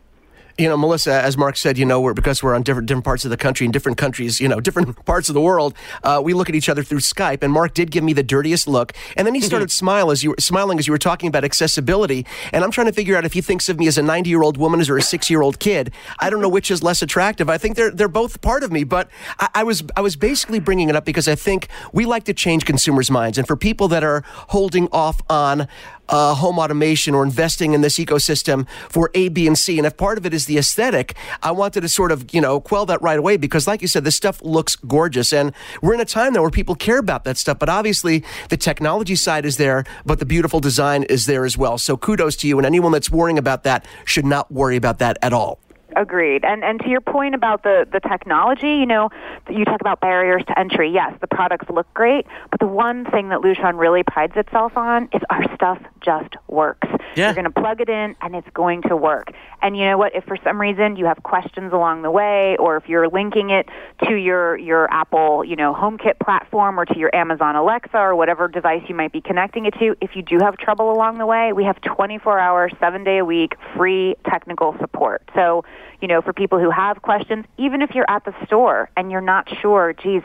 [0.57, 3.25] You know, Melissa, as Mark said, you know, we're because we're on different different parts
[3.25, 5.73] of the country and different countries, you know, different parts of the world.
[6.03, 8.67] Uh, we look at each other through Skype, and Mark did give me the dirtiest
[8.67, 11.43] look, and then he started smile as you were smiling as you were talking about
[11.43, 12.25] accessibility.
[12.53, 14.41] And I'm trying to figure out if he thinks of me as a 90 year
[14.41, 15.91] old woman or a six year old kid.
[16.19, 17.49] I don't know which is less attractive.
[17.49, 19.09] I think they're they're both part of me, but
[19.39, 22.33] I, I was I was basically bringing it up because I think we like to
[22.33, 25.67] change consumers' minds, and for people that are holding off on
[26.11, 29.77] uh, home automation or investing in this ecosystem for A, B, and C.
[29.77, 32.59] And if part of it is the aesthetic, I wanted to sort of, you know,
[32.59, 35.33] quell that right away because, like you said, this stuff looks gorgeous.
[35.33, 37.57] And we're in a time now where people care about that stuff.
[37.57, 41.77] But obviously, the technology side is there, but the beautiful design is there as well.
[41.77, 42.57] So kudos to you.
[42.59, 45.59] And anyone that's worrying about that should not worry about that at all.
[45.95, 46.45] Agreed.
[46.45, 49.09] And and to your point about the the technology, you know,
[49.49, 50.89] you talk about barriers to entry.
[50.89, 55.09] Yes, the products look great, but the one thing that Lutron really prides itself on
[55.13, 56.87] is our stuff just works.
[57.15, 57.27] Yeah.
[57.27, 59.31] You're going to plug it in and it's going to work.
[59.61, 60.15] And you know what?
[60.15, 63.67] If for some reason you have questions along the way, or if you're linking it
[64.05, 68.47] to your your Apple, you know, HomeKit platform, or to your Amazon Alexa, or whatever
[68.47, 71.53] device you might be connecting it to, if you do have trouble along the way,
[71.53, 75.21] we have 24 hour, seven day a week free technical support.
[75.35, 75.63] So
[76.01, 79.21] you know, for people who have questions, even if you're at the store and you're
[79.21, 80.23] not sure, geez,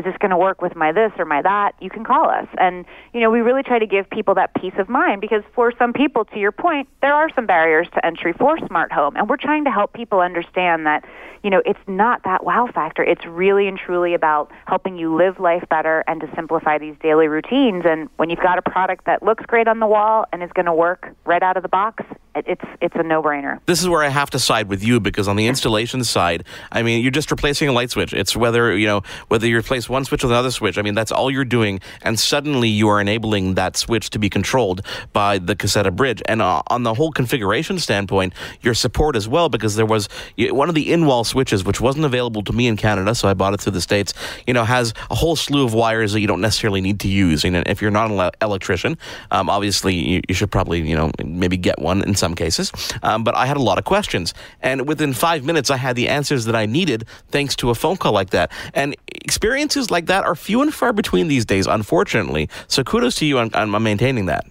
[0.00, 1.74] is this going to work with my this or my that?
[1.80, 2.46] You can call us.
[2.58, 5.72] And, you know, we really try to give people that peace of mind because for
[5.78, 9.14] some people, to your point, there are some barriers to entry for smart home.
[9.16, 11.04] And we're trying to help people understand that,
[11.42, 13.02] you know, it's not that wow factor.
[13.04, 17.28] It's really and truly about helping you live life better and to simplify these daily
[17.28, 17.84] routines.
[17.86, 20.66] And when you've got a product that looks great on the wall and is going
[20.66, 23.60] to work right out of the box, it's it's a no-brainer.
[23.66, 26.82] This is where I have to side with you because on the installation side, I
[26.82, 28.12] mean, you're just replacing a light switch.
[28.12, 30.78] It's whether you know whether you replace one switch with another switch.
[30.78, 34.30] I mean, that's all you're doing, and suddenly you are enabling that switch to be
[34.30, 36.22] controlled by the Caseta bridge.
[36.26, 40.68] And uh, on the whole configuration standpoint, your support as well, because there was one
[40.68, 43.60] of the in-wall switches which wasn't available to me in Canada, so I bought it
[43.60, 44.14] through the states.
[44.46, 47.44] You know, has a whole slew of wires that you don't necessarily need to use.
[47.44, 48.96] And if you're not an electrician,
[49.30, 52.70] um, obviously you, you should probably you know maybe get one in some cases.
[53.02, 56.08] Um, but I had a lot of questions, and within five minutes, I had the
[56.08, 58.52] answers that I needed thanks to a phone call like that.
[58.74, 62.48] And experiences like that are few and far between these days, unfortunately.
[62.68, 64.44] So kudos to you on, on maintaining that.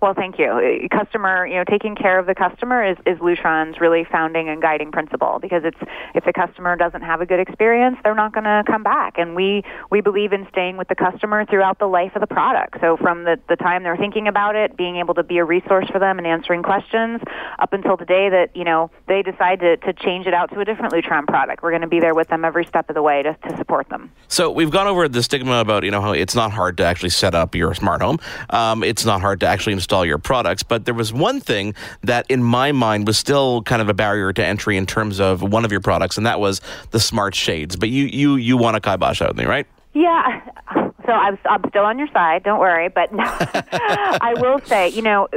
[0.00, 0.88] Well, thank you.
[0.90, 4.90] Customer, you know, taking care of the customer is, is Lutron's really founding and guiding
[4.90, 5.76] principle because it's
[6.14, 9.18] if the customer doesn't have a good experience, they're not going to come back.
[9.18, 12.80] And we we believe in staying with the customer throughout the life of the product.
[12.80, 15.86] So from the the time they're thinking about it, being able to be a resource
[15.90, 17.20] for them and answering questions,
[17.58, 20.60] up until the day that you know they decide to, to change it out to
[20.60, 21.62] a different Lutron product.
[21.62, 23.90] We're going to be there with them every step of the way to, to support
[23.90, 24.10] them.
[24.28, 27.10] So we've gone over the stigma about you know how it's not hard to actually
[27.10, 28.18] set up your smart home.
[28.48, 30.62] Um, it's not hard to actually install install your products.
[30.62, 34.32] But there was one thing that, in my mind, was still kind of a barrier
[34.32, 36.60] to entry in terms of one of your products, and that was
[36.92, 37.74] the smart shades.
[37.74, 39.66] But you you you want to kibosh that with me, right?
[39.92, 40.40] Yeah.
[41.06, 42.42] So I'm, I'm still on your side.
[42.44, 42.88] Don't worry.
[42.88, 45.28] But I will say, you know,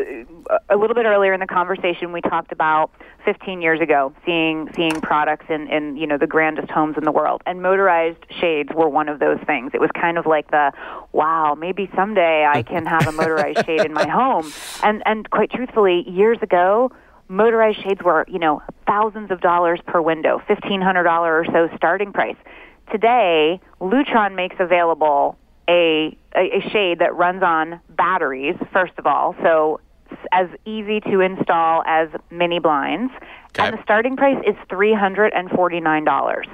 [0.70, 2.92] a little bit earlier in the conversation, we talked about
[3.26, 7.12] 15 years ago seeing seeing products in, in you know the grandest homes in the
[7.12, 9.72] world, and motorized shades were one of those things.
[9.74, 10.72] It was kind of like the
[11.14, 14.52] wow, maybe someday I can have a motorized shade in my home.
[14.84, 16.92] And and quite truthfully, years ago,
[17.30, 21.70] motorized shades were you know thousands of dollars per window, fifteen hundred dollar or so
[21.76, 22.38] starting price.
[22.92, 29.36] Today, Lutron makes available a, a, a shade that runs on batteries, first of all,
[29.42, 29.80] so
[30.32, 33.12] as easy to install as mini blinds.
[33.48, 33.68] Okay.
[33.68, 36.46] And the starting price is $349.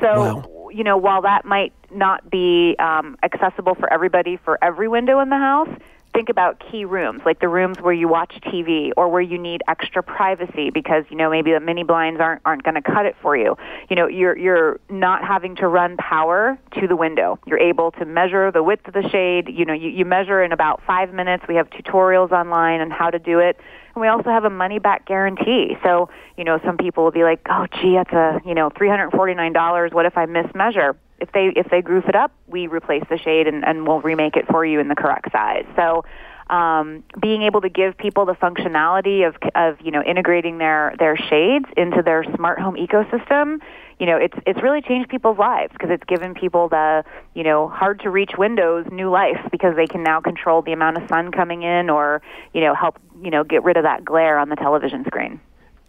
[0.02, 0.68] wow.
[0.72, 5.28] you know, while that might not be um, accessible for everybody for every window in
[5.28, 5.68] the house,
[6.12, 9.62] think about key rooms, like the rooms where you watch TV or where you need
[9.68, 13.16] extra privacy because you know maybe the mini blinds aren't aren't going to cut it
[13.22, 13.56] for you.
[13.88, 17.38] You know, you're you're not having to run power to the window.
[17.46, 19.48] You're able to measure the width of the shade.
[19.48, 21.44] You know, you, you measure in about five minutes.
[21.48, 23.58] We have tutorials online on how to do it.
[23.94, 25.76] And we also have a money back guarantee.
[25.82, 29.92] So, you know, some people will be like, oh, gee, that's a, you know, $349.
[29.92, 30.94] What if I mismeasure?
[31.20, 34.36] If they if they goof it up, we replace the shade and, and we'll remake
[34.36, 35.66] it for you in the correct size.
[35.76, 36.04] So
[36.50, 41.16] um, being able to give people the functionality of of you know integrating their their
[41.16, 43.60] shades into their smart home ecosystem,
[44.00, 47.04] you know it's it's really changed people's lives because it's given people the
[47.34, 50.96] you know hard to reach windows new life because they can now control the amount
[50.96, 52.20] of sun coming in or
[52.52, 55.40] you know help you know get rid of that glare on the television screen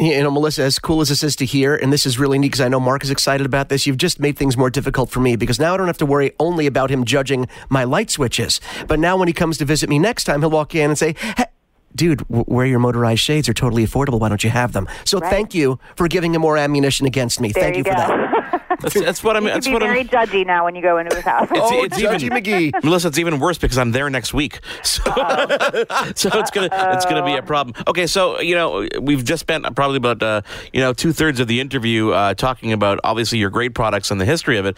[0.02, 2.48] you know, Melissa, as cool as this is to hear, and this is really neat
[2.48, 5.20] because I know Mark is excited about this, you've just made things more difficult for
[5.20, 8.60] me because now I don't have to worry only about him judging my light switches.
[8.88, 11.16] But now when he comes to visit me next time, he'll walk in and say,
[11.38, 11.46] hey,
[11.96, 14.20] dude, where your motorized shades are totally affordable.
[14.20, 14.88] Why don't you have them?
[15.06, 15.30] So right.
[15.30, 17.52] thank you for giving him more ammunition against me.
[17.52, 18.58] There thank you, you for that.
[18.82, 19.44] That's, that's what I'm.
[19.44, 21.48] You that's be be very I'm, judgy now when you go into his house.
[21.52, 22.84] It's, oh, it's Judgy even, McGee.
[22.84, 25.04] Melissa, it's even worse because I'm there next week, so
[26.16, 27.76] so it's gonna it's gonna be a problem.
[27.88, 30.42] Okay, so you know we've just spent probably about uh,
[30.74, 34.20] you know two thirds of the interview uh, talking about obviously your great products and
[34.20, 34.78] the history of it.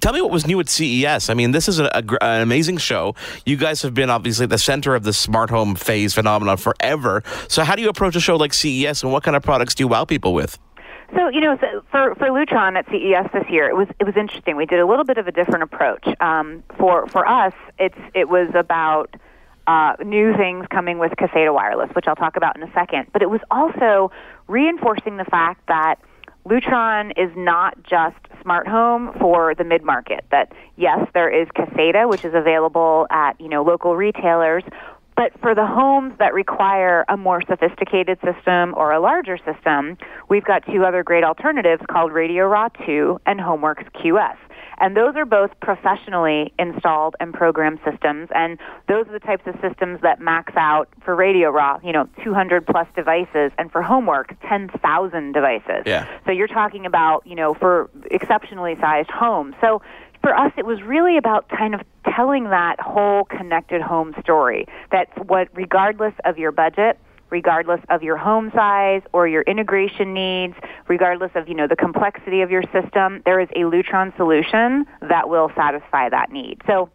[0.00, 1.28] Tell me what was new at CES.
[1.28, 3.14] I mean, this is a, a, an amazing show.
[3.44, 7.22] You guys have been obviously the center of the smart home phase phenomenon forever.
[7.48, 9.84] So how do you approach a show like CES, and what kind of products do
[9.84, 10.58] you wow people with?
[11.14, 11.56] So you know,
[11.90, 14.56] for for Lutron at CES this year, it was it was interesting.
[14.56, 16.06] We did a little bit of a different approach.
[16.20, 19.14] Um, for for us, it's it was about
[19.66, 23.06] uh, new things coming with Caseta Wireless, which I'll talk about in a second.
[23.12, 24.10] But it was also
[24.48, 25.96] reinforcing the fact that
[26.46, 30.24] Lutron is not just smart home for the mid market.
[30.30, 34.64] That yes, there is Caseta, which is available at you know local retailers,
[35.18, 40.44] but for the homes that require a more sophisticated system or a larger system, we've
[40.44, 44.36] got two other great alternatives called RadioRA 2 and HomeWorks QS.
[44.80, 48.28] And those are both professionally installed and programmed systems.
[48.32, 52.08] And those are the types of systems that max out for Radio Raw, you know,
[52.22, 55.82] 200 plus devices, and for Homework, 10,000 devices.
[55.84, 56.06] Yeah.
[56.26, 59.56] So you're talking about, you know, for exceptionally sized homes.
[59.60, 59.82] So
[60.28, 61.80] for us, it was really about kind of
[62.14, 64.66] telling that whole connected home story.
[64.92, 66.98] That what, regardless of your budget,
[67.30, 70.54] regardless of your home size or your integration needs,
[70.86, 75.30] regardless of you know the complexity of your system, there is a Lutron solution that
[75.30, 76.60] will satisfy that need.
[76.66, 76.90] So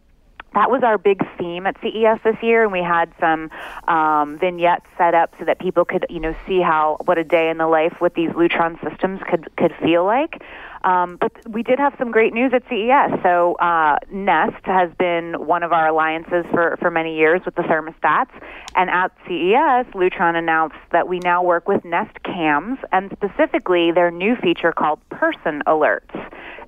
[0.54, 3.50] that was our big theme at CES this year, and we had some
[3.88, 7.50] um, vignettes set up so that people could, you know, see how what a day
[7.50, 10.40] in the life with these Lutron systems could could feel like.
[10.84, 13.20] Um, but we did have some great news at CES.
[13.22, 17.62] So uh, Nest has been one of our alliances for, for many years with the
[17.62, 18.30] thermostats.
[18.76, 24.10] And at CES, Lutron announced that we now work with Nest Cams and specifically their
[24.10, 26.14] new feature called Person Alerts.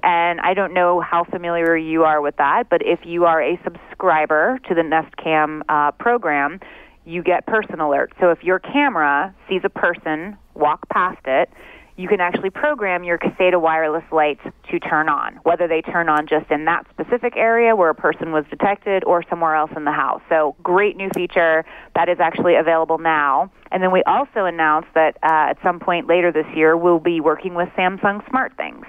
[0.02, 3.60] And I don't know how familiar you are with that, but if you are a
[3.64, 6.60] subscriber to the Nest Cam uh, program,
[7.04, 8.12] you get person alerts.
[8.20, 11.50] So if your camera sees a person walk past it,
[11.96, 16.26] you can actually program your Caseta wireless lights to turn on, whether they turn on
[16.26, 19.92] just in that specific area where a person was detected or somewhere else in the
[19.92, 20.20] house.
[20.28, 23.50] So, great new feature that is actually available now.
[23.72, 27.20] And then we also announced that uh, at some point later this year, we'll be
[27.20, 28.84] working with Samsung SmartThings.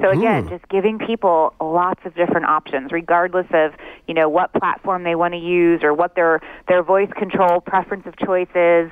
[0.00, 0.50] So again, Ooh.
[0.50, 3.72] just giving people lots of different options, regardless of
[4.08, 8.04] you know what platform they want to use or what their their voice control preference
[8.06, 8.90] of choice is.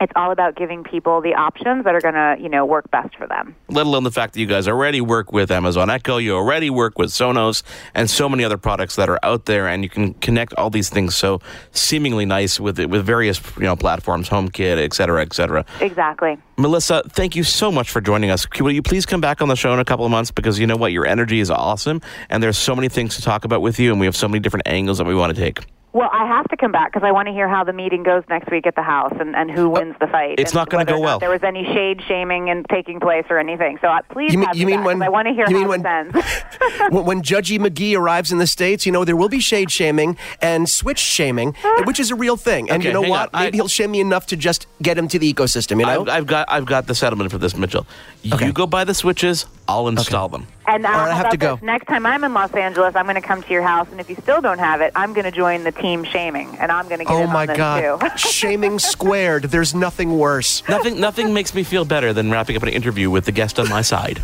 [0.00, 3.16] It's all about giving people the options that are going to you know work best
[3.16, 3.54] for them.
[3.68, 6.98] let alone the fact that you guys already work with Amazon Echo, you already work
[6.98, 7.62] with Sonos,
[7.94, 10.88] and so many other products that are out there, and you can connect all these
[10.88, 11.40] things so
[11.72, 15.64] seemingly nice with with various you know platforms, HomeKit, et cetera, et cetera.
[15.80, 16.38] Exactly.
[16.56, 18.46] Melissa, thank you so much for joining us.
[18.58, 20.66] Will you please come back on the show in a couple of months because you
[20.66, 23.78] know what, your energy is awesome, and there's so many things to talk about with
[23.78, 25.60] you, and we have so many different angles that we want to take.
[25.94, 28.22] Well, I have to come back because I want to hear how the meeting goes
[28.28, 30.34] next week at the House and, and who wins the fight.
[30.38, 31.18] it's not gonna go or not well.
[31.18, 33.78] There was any shade shaming and taking place or anything.
[33.80, 35.34] So uh, please You mean- have you me mean back, when- 'cause I want to
[35.34, 36.92] hear you how mean this ends.
[36.94, 40.16] when, when Judgy McGee arrives in the States, you know, there will be shade shaming
[40.42, 42.68] and switch shaming, which is a real thing.
[42.70, 43.30] And Okay, you know what?
[43.32, 43.40] on.
[43.40, 46.02] I- Maybe he'll shame me enough to just get him to the ecosystem, you know?
[46.02, 47.86] I've, I've got I've got the settlement for this, Mitchell.
[48.22, 50.46] You go buy the switches, I'll install them.
[50.66, 51.56] And uh, All right, I have to go.
[51.56, 51.62] this?
[51.64, 54.08] Next time I'm in Los Angeles, I'm going to come to your house, and if
[54.08, 56.98] you still don't have it, I'm going to join the team shaming, and I'm going
[57.00, 57.16] to get it.
[57.16, 58.00] oh in my on this God.
[58.00, 58.08] too.
[58.28, 59.44] Shaming squared.
[59.44, 60.66] There's nothing worse.
[60.68, 63.68] Nothing nothing makes me feel better than wrapping up an interview with the guest on
[63.68, 64.22] my side.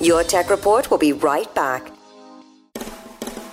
[0.00, 1.90] Your Tech Report will be right back.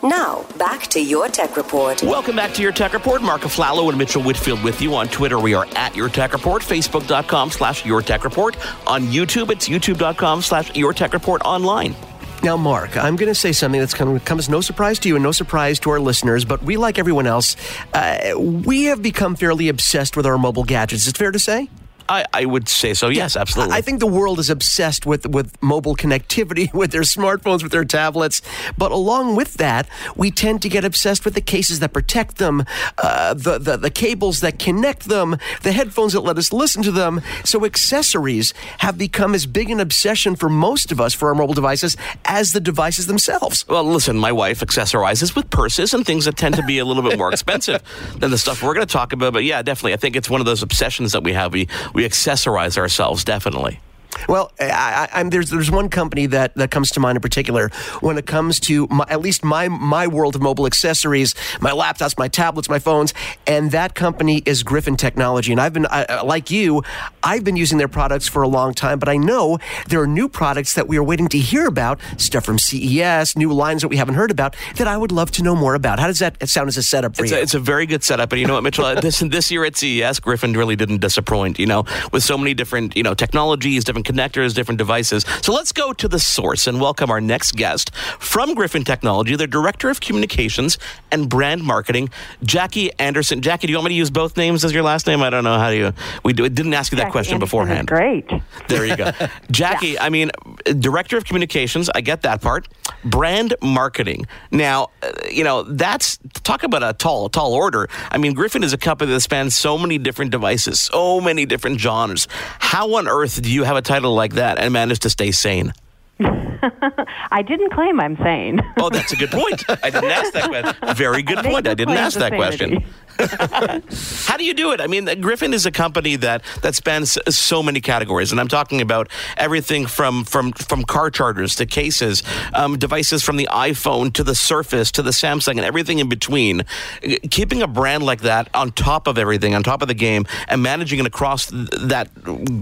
[0.03, 2.03] Now, back to Your Tech Report.
[2.03, 3.21] Welcome back to your Tech Report.
[3.21, 5.39] Mark Aflalo and Mitchell Whitfield with you on Twitter.
[5.39, 6.61] We are at Your Tech Report.
[6.61, 8.57] Facebook.com slash Your Tech Report.
[8.85, 11.95] On YouTube, it's YouTube.com slash Your Tech Report online.
[12.43, 15.07] Now, Mark, I'm going to say something that's going to come as no surprise to
[15.07, 17.55] you and no surprise to our listeners, but we, like everyone else,
[17.93, 21.03] uh, we have become fairly obsessed with our mobile gadgets.
[21.03, 21.69] Is it fair to say?
[22.09, 23.09] I, I would say so.
[23.09, 23.75] Yes, absolutely.
[23.75, 27.85] I think the world is obsessed with, with mobile connectivity, with their smartphones, with their
[27.85, 28.41] tablets.
[28.77, 32.65] But along with that, we tend to get obsessed with the cases that protect them,
[32.97, 36.91] uh, the, the, the cables that connect them, the headphones that let us listen to
[36.91, 37.21] them.
[37.43, 41.53] So accessories have become as big an obsession for most of us for our mobile
[41.53, 43.65] devices as the devices themselves.
[43.67, 47.03] Well, listen, my wife accessorizes with purses and things that tend to be a little
[47.03, 47.81] bit more expensive
[48.17, 49.33] than the stuff we're going to talk about.
[49.33, 49.93] But yeah, definitely.
[49.93, 51.53] I think it's one of those obsessions that we have.
[51.53, 53.79] We, we accessorize ourselves, definitely.
[54.27, 54.69] Well, I,
[55.11, 57.69] I, I'm, there's there's one company that, that comes to mind in particular
[58.01, 62.17] when it comes to my, at least my my world of mobile accessories, my laptops,
[62.17, 63.13] my tablets, my phones,
[63.47, 65.51] and that company is Griffin Technology.
[65.51, 66.83] And I've been I, like you,
[67.23, 69.57] I've been using their products for a long time, but I know
[69.87, 73.51] there are new products that we are waiting to hear about, stuff from CES, new
[73.51, 75.99] lines that we haven't heard about that I would love to know more about.
[75.99, 77.37] How does that sound as a setup for It's you?
[77.37, 78.83] a, it's a very good setup, and you know what, Mitchell?
[79.03, 81.57] This this year at CES, Griffin really didn't disappoint.
[81.59, 85.25] You know, with so many different you know technologies, different connectors, different devices.
[85.41, 89.47] So let's go to the source and welcome our next guest from Griffin Technology, their
[89.47, 90.77] director of communications
[91.11, 92.09] and brand marketing,
[92.43, 93.41] Jackie Anderson.
[93.41, 95.21] Jackie, do you want me to use both names as your last name?
[95.21, 95.93] I don't know how do you.
[96.23, 97.87] We do, didn't ask you that Jackie question Anderson beforehand.
[97.87, 98.29] Great.
[98.67, 99.11] There you go.
[99.51, 100.31] Jackie, I mean,
[100.79, 102.67] director of communications, I get that part.
[103.03, 104.25] Brand marketing.
[104.51, 107.89] Now, uh, you know, that's talk about a tall, tall order.
[108.11, 111.79] I mean, Griffin is a company that spans so many different devices, so many different
[111.79, 112.27] genres.
[112.59, 115.71] How on earth do you have a title like that and manage to stay sane?
[116.19, 118.61] I didn't claim I'm sane.
[118.77, 119.63] Oh, that's a good point.
[119.69, 120.95] I didn't ask that question.
[120.95, 121.67] Very good point.
[121.67, 122.83] I didn't ask that question.
[124.27, 124.81] How do you do it?
[124.81, 128.39] I mean, uh, Griffin is a company that that spans uh, so many categories, and
[128.39, 132.21] I'm talking about everything from from from car chargers to cases,
[132.53, 136.61] um, devices from the iPhone to the Surface to the Samsung, and everything in between.
[136.61, 140.25] Uh, keeping a brand like that on top of everything, on top of the game,
[140.47, 142.09] and managing it across that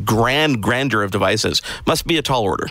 [0.06, 2.68] grand grandeur of devices must be a tall order.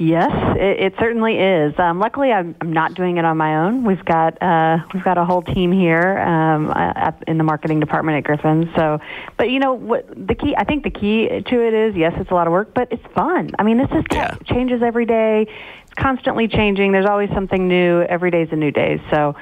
[0.00, 1.78] Yes, it, it certainly is.
[1.78, 3.84] Um, luckily, I'm, I'm not doing it on my own.
[3.84, 8.16] We've got uh, we've got a whole team here um, at, in the marketing department
[8.16, 8.72] at Griffin.
[8.74, 8.98] So,
[9.36, 10.08] but you know what?
[10.26, 12.72] The key, I think, the key to it is yes, it's a lot of work,
[12.72, 13.50] but it's fun.
[13.58, 15.46] I mean, this is tech changes every day.
[15.82, 16.92] It's constantly changing.
[16.92, 18.00] There's always something new.
[18.00, 19.02] Every day's a new day.
[19.10, 19.36] So.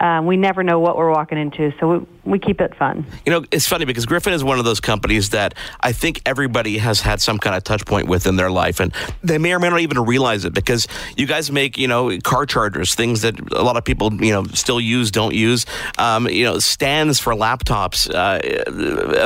[0.00, 3.04] Um, we never know what we're walking into, so we, we keep it fun.
[3.26, 6.78] You know, it's funny because Griffin is one of those companies that I think everybody
[6.78, 9.58] has had some kind of touch point with in their life, and they may or
[9.58, 13.38] may not even realize it because you guys make, you know, car chargers, things that
[13.52, 15.66] a lot of people, you know, still use, don't use,
[15.98, 18.40] um, you know, stands for laptops, uh,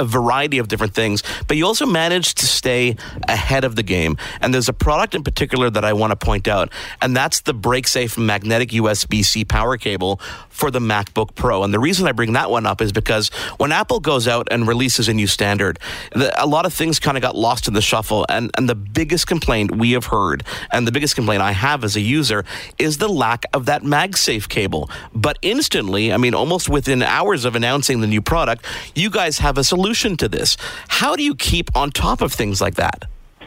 [0.01, 1.23] a variety of different things.
[1.49, 2.97] But you also manage to stay
[3.29, 4.17] ahead of the game.
[4.41, 6.73] And there's a product in particular that I want to point out,
[7.03, 11.63] and that's the BreakSafe magnetic USB C power cable for the MacBook Pro.
[11.63, 13.29] And the reason I bring that one up is is because
[13.59, 15.79] when Apple goes out and releases a new standard,
[16.13, 18.25] the, a lot of things kind of got lost in the shuffle.
[18.29, 21.97] And, and the biggest complaint we have heard, and the biggest complaint I have as
[21.97, 22.45] a user,
[22.79, 24.89] is the lack of that MagSafe cable.
[25.15, 28.65] But instantly, I mean, almost within hours of announcing the new product,
[28.95, 30.57] you guys have a solution to this.
[30.89, 33.05] How do you keep on top of things like that?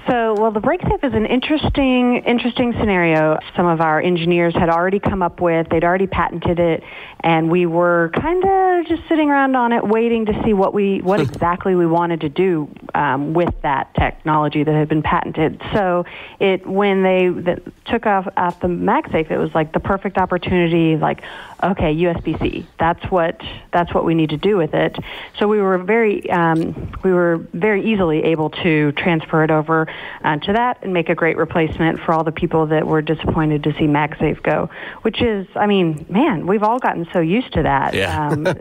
[0.09, 3.37] So, well, the break BreakSafe is an interesting, interesting scenario.
[3.55, 6.83] Some of our engineers had already come up with; they'd already patented it,
[7.19, 11.01] and we were kind of just sitting around on it, waiting to see what we,
[11.01, 15.61] what exactly we wanted to do um, with that technology that had been patented.
[15.73, 16.05] So,
[16.39, 20.97] it when they the, took off off the MagSafe, it was like the perfect opportunity.
[20.97, 21.21] Like,
[21.63, 22.65] okay, USB-C.
[22.79, 23.39] That's what
[23.71, 24.97] that's what we need to do with it.
[25.37, 29.87] So we were very um, we were very easily able to transfer it over
[30.23, 33.63] uh, to that and make a great replacement for all the people that were disappointed
[33.63, 34.69] to see MagSafe go.
[35.01, 37.93] Which is, I mean, man, we've all gotten so used to that.
[37.93, 38.29] Yeah.
[38.29, 38.57] Um, it,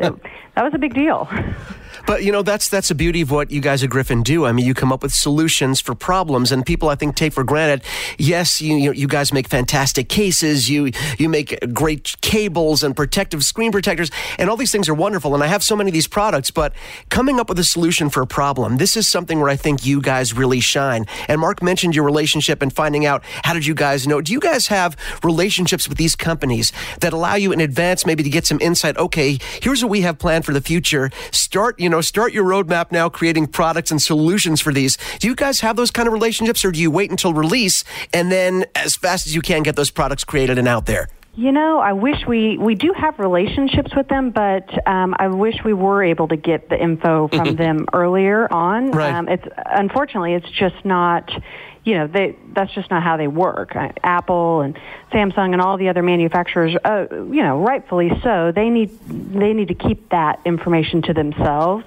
[0.54, 1.28] that was a big deal.
[2.08, 4.46] But you know that's that's the beauty of what you guys at Griffin do.
[4.46, 7.44] I mean, you come up with solutions for problems, and people I think take for
[7.44, 7.82] granted.
[8.16, 10.70] Yes, you you, you guys make fantastic cases.
[10.70, 15.34] You you make great cables and protective screen protectors, and all these things are wonderful.
[15.34, 16.72] And I have so many of these products, but
[17.10, 20.00] coming up with a solution for a problem, this is something where I think you
[20.00, 21.04] guys really shine.
[21.28, 24.22] And Mark mentioned your relationship and finding out how did you guys know?
[24.22, 28.30] Do you guys have relationships with these companies that allow you in advance maybe to
[28.30, 28.96] get some insight?
[28.96, 31.10] Okay, here's what we have planned for the future.
[31.32, 34.96] Start you know start your roadmap now, creating products and solutions for these.
[35.18, 38.30] Do you guys have those kind of relationships, or do you wait until release and
[38.30, 41.08] then as fast as you can get those products created and out there?
[41.34, 45.54] You know, I wish we we do have relationships with them, but um, I wish
[45.64, 48.90] we were able to get the info from them earlier on.
[48.90, 49.14] Right.
[49.14, 51.30] Um, it's unfortunately, it's just not.
[51.88, 53.74] You know, they that's just not how they work.
[53.74, 54.78] Uh, Apple and
[55.10, 58.52] Samsung and all the other manufacturers, uh, you know, rightfully so.
[58.54, 61.86] They need they need to keep that information to themselves.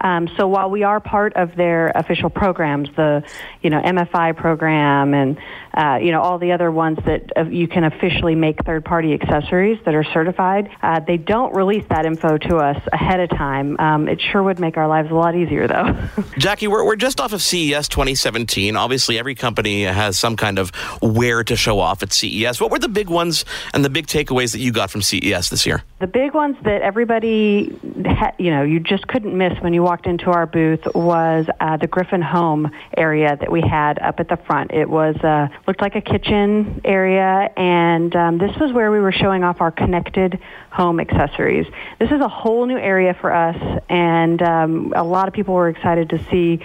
[0.00, 3.22] Um, so while we are part of their official programs, the
[3.62, 5.38] you know MFI program and
[5.74, 9.78] uh, you know all the other ones that uh, you can officially make third-party accessories
[9.84, 13.76] that are certified, uh, they don't release that info to us ahead of time.
[13.78, 15.96] Um, it sure would make our lives a lot easier, though.
[16.38, 18.76] Jackie, we're, we're just off of CES 2017.
[18.76, 20.70] Obviously, every company has some kind of
[21.00, 22.60] where to show off at CES.
[22.60, 25.66] What were the big ones and the big takeaways that you got from CES this
[25.66, 25.82] year?
[26.00, 30.06] The big ones that everybody, ha- you know, you just couldn't miss when you walked
[30.06, 34.38] into our booth was uh, the Griffin Home area that we had up at the
[34.38, 34.72] front.
[34.72, 39.12] It was uh, looked like a kitchen area, and um, this was where we were
[39.12, 41.66] showing off our connected home accessories.
[42.00, 43.56] This is a whole new area for us,
[43.90, 46.60] and um, a lot of people were excited to see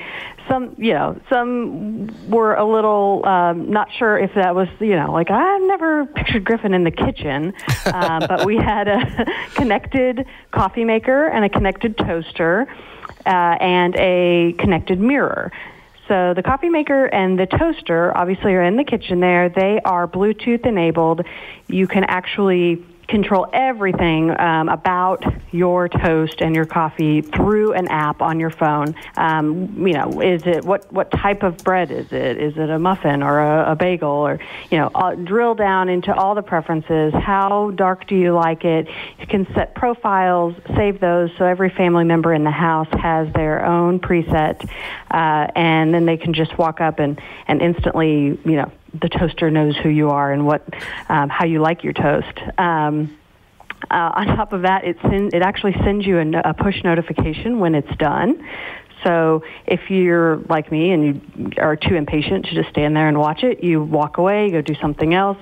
[0.47, 5.11] some, you know, some were a little um, not sure if that was, you know,
[5.11, 7.53] like I've never pictured Griffin in the kitchen,
[7.85, 12.67] um, but we had a connected coffee maker and a connected toaster
[13.29, 15.51] uh, and a connected mirror.
[16.07, 19.47] So the coffee maker and the toaster obviously are in the kitchen there.
[19.47, 21.21] They are Bluetooth enabled.
[21.67, 28.21] You can actually control everything um, about your toast and your coffee through an app
[28.21, 28.95] on your phone.
[29.17, 32.37] Um, you know, is it what what type of bread is it?
[32.37, 34.09] Is it a muffin or a, a bagel?
[34.09, 34.39] Or
[34.69, 37.13] you know, uh, drill down into all the preferences.
[37.13, 38.87] How dark do you like it?
[39.19, 43.65] You can set profiles, save those, so every family member in the house has their
[43.65, 44.69] own preset,
[45.11, 49.51] uh, and then they can just walk up and and instantly, you know, the toaster
[49.51, 50.67] knows who you are and what
[51.09, 52.37] um, how you like your toast.
[52.57, 53.17] Um,
[53.89, 57.75] uh, on top of that, it it actually sends you a, a push notification when
[57.75, 58.45] it's done.
[59.03, 63.17] So if you're like me and you are too impatient to just stand there and
[63.17, 65.37] watch it, you walk away, go do something else,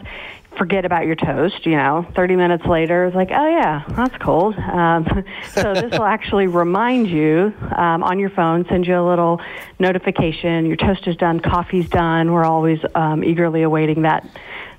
[0.58, 1.66] forget about your toast.
[1.66, 4.56] You know, 30 minutes later, it's like, oh yeah, that's cold.
[4.56, 5.06] Um,
[5.54, 9.42] so this will actually remind you um, on your phone, send you a little
[9.80, 10.66] notification.
[10.66, 12.32] Your toast is done, coffee's done.
[12.32, 14.28] We're always um, eagerly awaiting that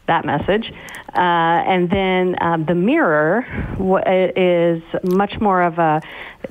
[0.09, 0.73] that message.
[1.15, 3.47] Uh, and then um, the mirror
[3.79, 4.05] w-
[4.37, 6.03] is much more of a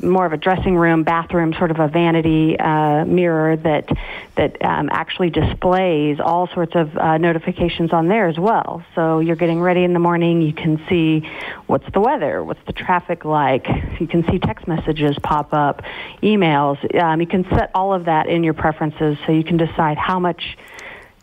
[0.02, 3.88] more of a dressing room, bathroom, sort of a vanity uh, mirror that
[4.36, 8.84] that um, actually displays all sorts of uh, notifications on there as well.
[8.96, 11.30] So you're getting ready in the morning, you can see
[11.68, 13.68] what's the weather, what's the traffic like.
[14.00, 15.84] You can see text messages pop up,
[16.22, 16.78] emails.
[17.00, 20.20] Um, you can set all of that in your preferences, so you can decide how
[20.20, 20.58] much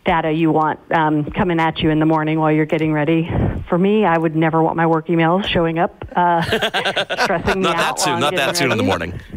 [0.04, 3.30] data you want um, coming at you in the morning while you're getting ready.
[3.68, 6.42] For me, I would never want my work emails showing up, uh,
[7.24, 7.96] stressing me Not out.
[7.96, 8.12] that soon.
[8.12, 9.20] while I'm Not getting that soon in the morning.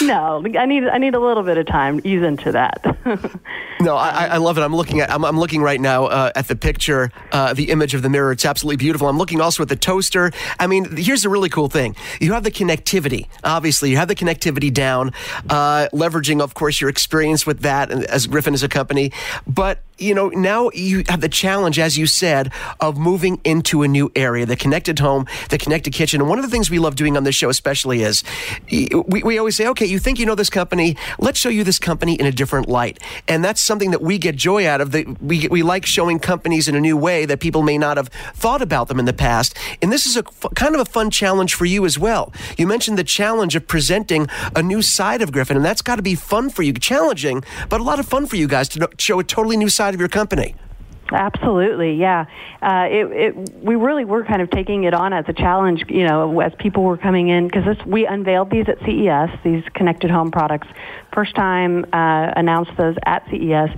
[0.00, 2.84] No, I need I need a little bit of time to ease into that.
[3.80, 4.62] No, I, I love it.
[4.62, 7.94] I'm looking at I'm, I'm looking right now uh, at the picture, uh, the image
[7.94, 8.32] of the mirror.
[8.32, 9.08] It's absolutely beautiful.
[9.08, 10.32] I'm looking also at the toaster.
[10.58, 11.94] I mean, here's the really cool thing.
[12.20, 13.28] You have the connectivity.
[13.44, 15.12] Obviously, you have the connectivity down,
[15.48, 19.12] uh, leveraging, of course, your experience with that as Griffin as a company.
[19.46, 23.88] But you know, now you have the challenge, as you said, of moving into a
[23.88, 26.20] new area, the connected home, the connected kitchen.
[26.20, 28.22] And one of the things we love doing on this show, especially, is
[28.70, 31.78] we, we always say, okay, you think you know this company, let's show you this
[31.78, 32.98] company in a different light.
[33.26, 34.92] And that's something that we get joy out of.
[34.92, 38.08] That we, we like showing companies in a new way that people may not have
[38.34, 39.56] thought about them in the past.
[39.82, 40.22] And this is a
[40.54, 42.32] kind of a fun challenge for you as well.
[42.56, 46.02] You mentioned the challenge of presenting a new side of Griffin, and that's got to
[46.02, 49.18] be fun for you, challenging, but a lot of fun for you guys to show
[49.18, 50.54] a totally new side of your company.
[51.10, 52.26] Absolutely, yeah.
[52.60, 56.06] Uh, it, it, we really were kind of taking it on as a challenge, you
[56.06, 60.30] know, as people were coming in because we unveiled these at CES, these connected home
[60.30, 60.68] products.
[61.18, 63.70] First time uh, announced those at CES,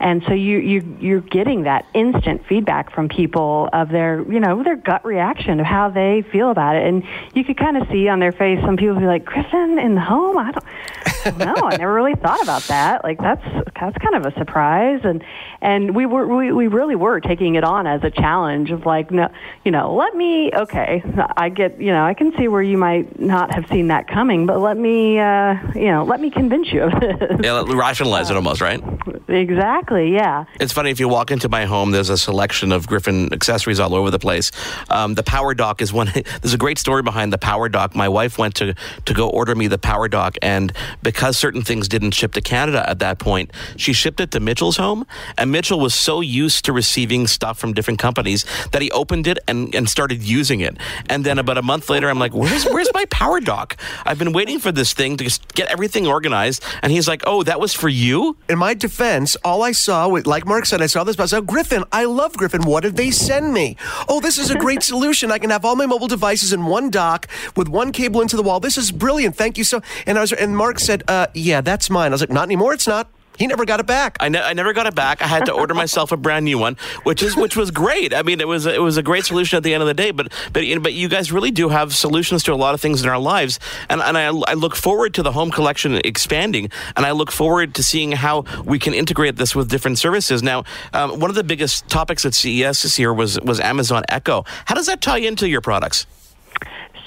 [0.00, 4.64] and so you you you're getting that instant feedback from people of their you know
[4.64, 8.08] their gut reaction of how they feel about it, and you could kind of see
[8.08, 10.38] on their face some people be like Griffin in the home.
[10.38, 10.64] I don't,
[11.06, 11.68] I don't know.
[11.68, 13.04] I never really thought about that.
[13.04, 15.22] Like that's that's kind of a surprise, and
[15.60, 19.12] and we were we, we really were taking it on as a challenge of like
[19.12, 19.28] no
[19.64, 21.00] you know let me okay
[21.36, 24.46] I get you know I can see where you might not have seen that coming,
[24.46, 27.38] but let me uh, you know let me convince you of.
[27.48, 28.82] Yeah, rationalize it almost, right?
[29.28, 30.12] Exactly.
[30.12, 30.44] Yeah.
[30.58, 33.94] It's funny if you walk into my home, there's a selection of Griffin accessories all
[33.94, 34.50] over the place.
[34.90, 36.10] Um, the Power Dock is one.
[36.42, 37.94] There's a great story behind the Power Dock.
[37.94, 38.74] My wife went to
[39.04, 40.72] to go order me the Power Dock, and
[41.02, 44.78] because certain things didn't ship to Canada at that point, she shipped it to Mitchell's
[44.78, 49.26] home, and Mitchell was so used to receiving stuff from different companies that he opened
[49.26, 50.76] it and, and started using it.
[51.08, 53.76] And then about a month later, I'm like, "Where's where's my Power Dock?
[54.04, 55.24] I've been waiting for this thing to
[55.54, 59.62] get everything organized." And he's like, "Oh, that was for you." In my defense, all
[59.62, 62.36] I saw, was, like Mark said, I saw this, but I said, Griffin, I love
[62.36, 62.62] Griffin.
[62.62, 63.76] What did they send me?
[64.08, 65.30] Oh, this is a great solution.
[65.32, 68.42] I can have all my mobile devices in one dock with one cable into the
[68.42, 68.60] wall.
[68.60, 69.36] This is brilliant.
[69.36, 69.80] Thank you so.
[70.06, 72.72] And I was, and Mark said, uh, "Yeah, that's mine." I was like, "Not anymore.
[72.74, 73.08] It's not."
[73.38, 74.16] He never got it back.
[74.18, 75.22] I, ne- I never got it back.
[75.22, 78.12] I had to order myself a brand new one, which is which was great.
[78.12, 80.10] I mean, it was it was a great solution at the end of the day.
[80.10, 82.80] But but you know, but you guys really do have solutions to a lot of
[82.80, 86.70] things in our lives, and and I, I look forward to the home collection expanding,
[86.96, 90.42] and I look forward to seeing how we can integrate this with different services.
[90.42, 94.44] Now, um, one of the biggest topics at CES this year was was Amazon Echo.
[94.64, 96.06] How does that tie into your products?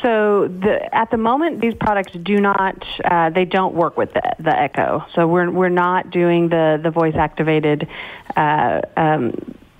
[0.01, 4.21] So the, at the moment, these products do not, uh, they don't work with the,
[4.39, 5.05] the Echo.
[5.13, 7.87] So we're, we're not doing the, the voice activated
[8.35, 9.33] uh, um,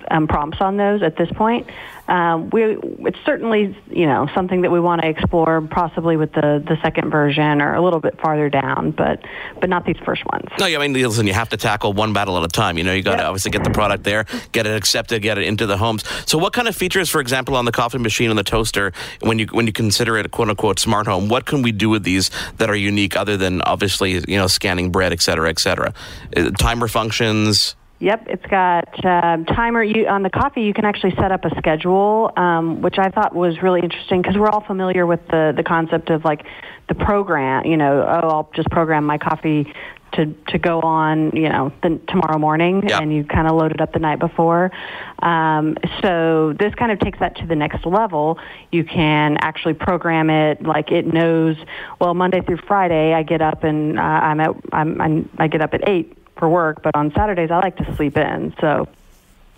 [0.10, 1.68] um, prompts on those at this point.
[2.12, 6.62] Um, we, it's certainly you know something that we want to explore, possibly with the,
[6.68, 9.24] the second version or a little bit farther down, but
[9.62, 10.50] but not these first ones.
[10.60, 12.78] No, I mean listen, you have to tackle one battle at a time.
[12.78, 13.28] You know, you got to yep.
[13.28, 16.04] obviously get the product there, get it accepted, get it into the homes.
[16.26, 18.92] So, what kind of features, for example, on the coffee machine and the toaster,
[19.22, 21.90] when you when you consider it a quote unquote smart home, what can we do
[21.90, 25.60] with these that are unique, other than obviously you know scanning bread, et cetera, et
[25.60, 25.94] cetera?
[26.36, 27.78] Uh, timer functions.
[28.02, 29.84] Yep, it's got um, timer.
[29.84, 33.36] You, on the coffee, you can actually set up a schedule, um, which I thought
[33.36, 36.44] was really interesting because we're all familiar with the the concept of like
[36.90, 37.64] the program.
[37.66, 39.72] You know, oh, I'll just program my coffee
[40.14, 43.04] to to go on, you know, the, tomorrow morning, yep.
[43.04, 44.72] and you kind of load it up the night before.
[45.20, 48.40] Um, so this kind of takes that to the next level.
[48.72, 51.56] You can actually program it like it knows.
[52.00, 55.62] Well, Monday through Friday, I get up and uh, I'm at I'm, I'm I get
[55.62, 58.54] up at eight for work, but on Saturdays I like to sleep in.
[58.60, 58.88] So,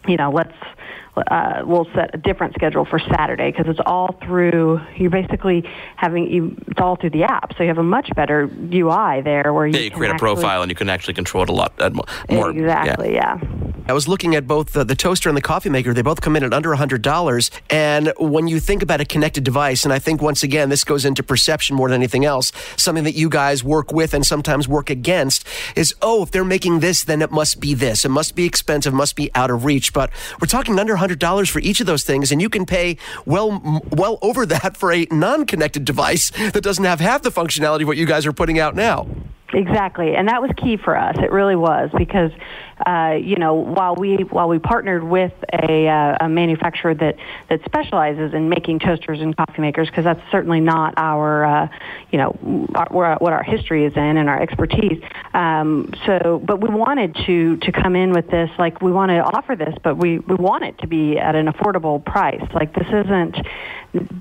[0.05, 0.53] you know, let's
[1.15, 4.81] uh, we'll set a different schedule for Saturday because it's all through.
[4.95, 5.63] You're basically
[5.95, 9.53] having you, it's all through the app, so you have a much better UI there
[9.53, 11.53] where you, yeah, you create actually, a profile and you can actually control it a
[11.53, 11.73] lot
[12.29, 12.49] more.
[12.49, 13.39] Exactly, yeah.
[13.41, 13.63] yeah.
[13.85, 15.93] I was looking at both the, the, toaster and the coffee maker.
[15.93, 17.51] They both come in at under $100.
[17.69, 21.03] And when you think about a connected device, and I think once again, this goes
[21.03, 24.89] into perception more than anything else, something that you guys work with and sometimes work
[24.89, 25.45] against
[25.75, 28.05] is, oh, if they're making this, then it must be this.
[28.05, 29.91] It must be expensive, must be out of reach.
[29.91, 33.81] But we're talking under $100 for each of those things, and you can pay well,
[33.91, 37.87] well over that for a non connected device that doesn't have half the functionality of
[37.87, 39.07] what you guys are putting out now.
[39.53, 41.15] Exactly, and that was key for us.
[41.19, 42.31] It really was because,
[42.87, 47.17] uh, you know, while we while we partnered with a, uh, a manufacturer that
[47.49, 51.67] that specializes in making toasters and coffee makers, because that's certainly not our, uh,
[52.11, 55.01] you know, our, what our history is in and our expertise.
[55.33, 59.19] Um, so, but we wanted to to come in with this, like we want to
[59.19, 62.43] offer this, but we we want it to be at an affordable price.
[62.53, 63.37] Like this isn't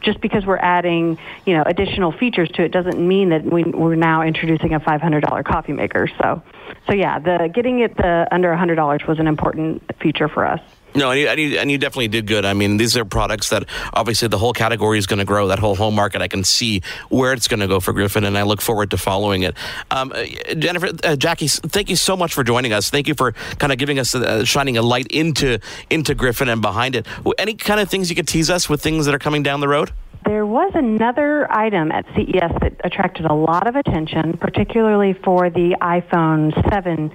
[0.00, 3.94] just because we're adding, you know, additional features to it doesn't mean that we, we're
[3.94, 6.08] now introducing a $500 coffee maker.
[6.20, 6.42] So,
[6.86, 10.60] so yeah, the getting it the under $100 was an important feature for us.
[10.94, 12.44] No, and you, and you, and you definitely did good.
[12.44, 13.64] I mean, these are products that
[13.94, 15.48] obviously the whole category is going to grow.
[15.48, 18.36] That whole home market, I can see where it's going to go for Griffin, and
[18.36, 19.56] I look forward to following it.
[19.90, 20.24] Um, uh,
[20.54, 22.90] Jennifer, uh, Jackie, thank you so much for joining us.
[22.90, 26.60] Thank you for kind of giving us, uh, shining a light into into Griffin and
[26.60, 27.06] behind it.
[27.38, 29.68] Any kind of things you could tease us with things that are coming down the
[29.68, 29.92] road?
[30.24, 35.76] There was another item at CES that attracted a lot of attention, particularly for the
[35.80, 37.10] iPhone 7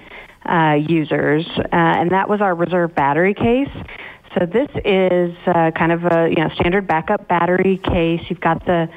[0.48, 3.72] uh, users, uh, and that was our reserve battery case.
[4.38, 8.22] So this is uh, kind of a you know standard backup battery case.
[8.30, 8.89] You've got the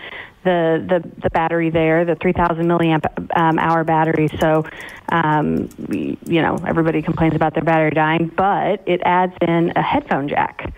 [0.45, 3.05] the the, the battery there, the 3,000 milliamp
[3.37, 4.29] um, hour battery.
[4.39, 4.65] So
[5.11, 10.29] um, you know everybody complains about their battery dying, but it adds in a headphone
[10.29, 10.73] jack.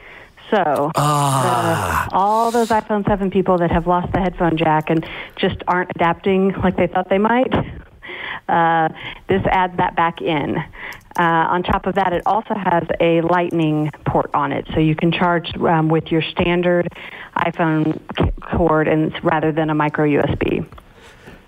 [0.51, 2.07] So ah.
[2.07, 5.07] uh, all those iPhone 7 people that have lost the headphone jack and
[5.37, 7.53] just aren't adapting like they thought they might,
[8.53, 8.89] uh,
[9.29, 10.57] this adds that back in.
[11.19, 14.95] Uh, on top of that, it also has a lightning port on it, so you
[14.95, 16.89] can charge um, with your standard
[17.37, 18.01] iPhone
[18.41, 20.67] cord, and rather than a micro USB.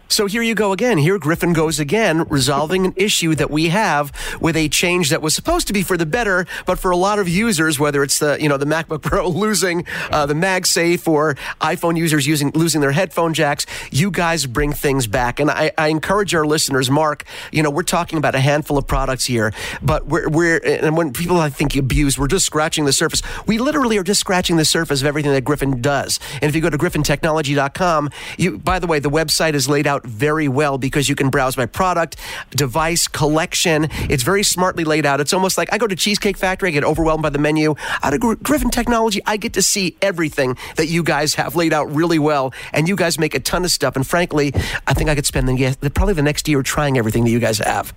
[0.09, 0.99] So here you go again.
[0.99, 5.35] Here Griffin goes again, resolving an issue that we have with a change that was
[5.35, 8.37] supposed to be for the better, but for a lot of users, whether it's the
[8.41, 12.93] you know the MacBook Pro losing uh, the MagSafe or iPhone users using losing their
[12.93, 15.41] headphone jacks, you guys bring things back.
[15.41, 17.25] And I, I encourage our listeners, Mark.
[17.51, 19.53] You know we're talking about a handful of products here,
[19.83, 23.23] but we're we're and when people I think abuse, we're just scratching the surface.
[23.47, 26.21] We literally are just scratching the surface of everything that Griffin does.
[26.35, 29.94] And if you go to griffintechnology.com, you by the way, the website is laid out
[29.95, 32.17] out very well because you can browse by product,
[32.51, 33.89] device, collection.
[34.11, 35.21] It's very smartly laid out.
[35.21, 37.75] It's almost like I go to Cheesecake Factory, I get overwhelmed by the menu.
[38.03, 41.95] Out of Griffin Technology, I get to see everything that you guys have laid out
[41.95, 42.53] really well.
[42.73, 43.97] And you guys make a ton of stuff.
[43.97, 44.53] And frankly,
[44.87, 47.59] I think I could spend the, probably the next year trying everything that you guys
[47.59, 47.95] have.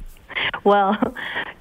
[0.64, 0.98] Well,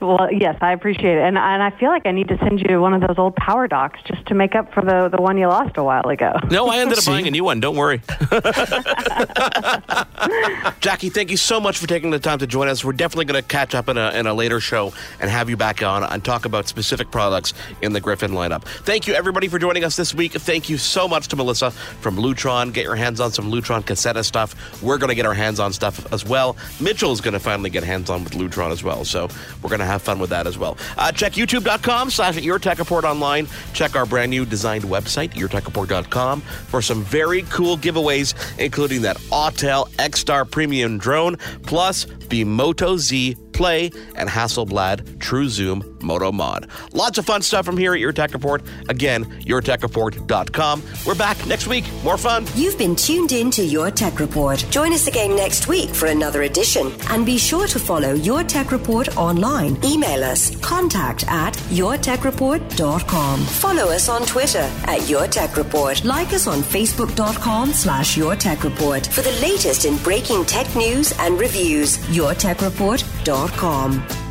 [0.01, 2.81] well, yes, I appreciate it, and and I feel like I need to send you
[2.81, 5.49] one of those old power docks just to make up for the the one you
[5.49, 6.33] lost a while ago.
[6.51, 7.61] No, I ended up buying a new one.
[7.61, 8.01] Don't worry.
[10.81, 12.85] Jackie, thank you so much for taking the time to join us.
[12.85, 15.57] We're definitely going to catch up in a in a later show and have you
[15.57, 18.64] back on and talk about specific products in the Griffin lineup.
[18.64, 20.33] Thank you everybody for joining us this week.
[20.33, 22.72] Thank you so much to Melissa from Lutron.
[22.72, 24.83] Get your hands on some Lutron Caseta stuff.
[24.83, 26.57] We're going to get our hands on stuff as well.
[26.81, 29.05] Mitchell's going to finally get hands on with Lutron as well.
[29.05, 29.29] So
[29.62, 30.77] we're going to have fun with that as well.
[30.97, 33.49] Uh, check youtube.com slash Your Tech Report online.
[33.73, 39.93] Check our brand new designed website, yourtechreport.com, for some very cool giveaways, including that Autel
[39.99, 46.69] X-Star Premium drone, plus the Moto Z Play and Hasselblad True Zoom Moto Mod.
[46.93, 48.62] Lots of fun stuff from here at Your Tech Report.
[48.89, 50.83] Again, yourtechreport.com.
[51.07, 51.85] We're back next week.
[52.05, 52.47] More fun.
[52.55, 54.64] You've been tuned in to Your Tech Report.
[54.71, 56.93] Join us again next week for another edition.
[57.09, 59.77] And be sure to follow Your Tech Report online.
[59.85, 63.41] Email us contact at yourtechreport.com.
[63.41, 66.03] Follow us on Twitter at Your Tech Report.
[66.07, 71.13] Like us on facebook.com slash Your Tech Report for the latest in breaking tech news
[71.19, 71.99] and reviews.
[71.99, 74.26] yourtechreport.com.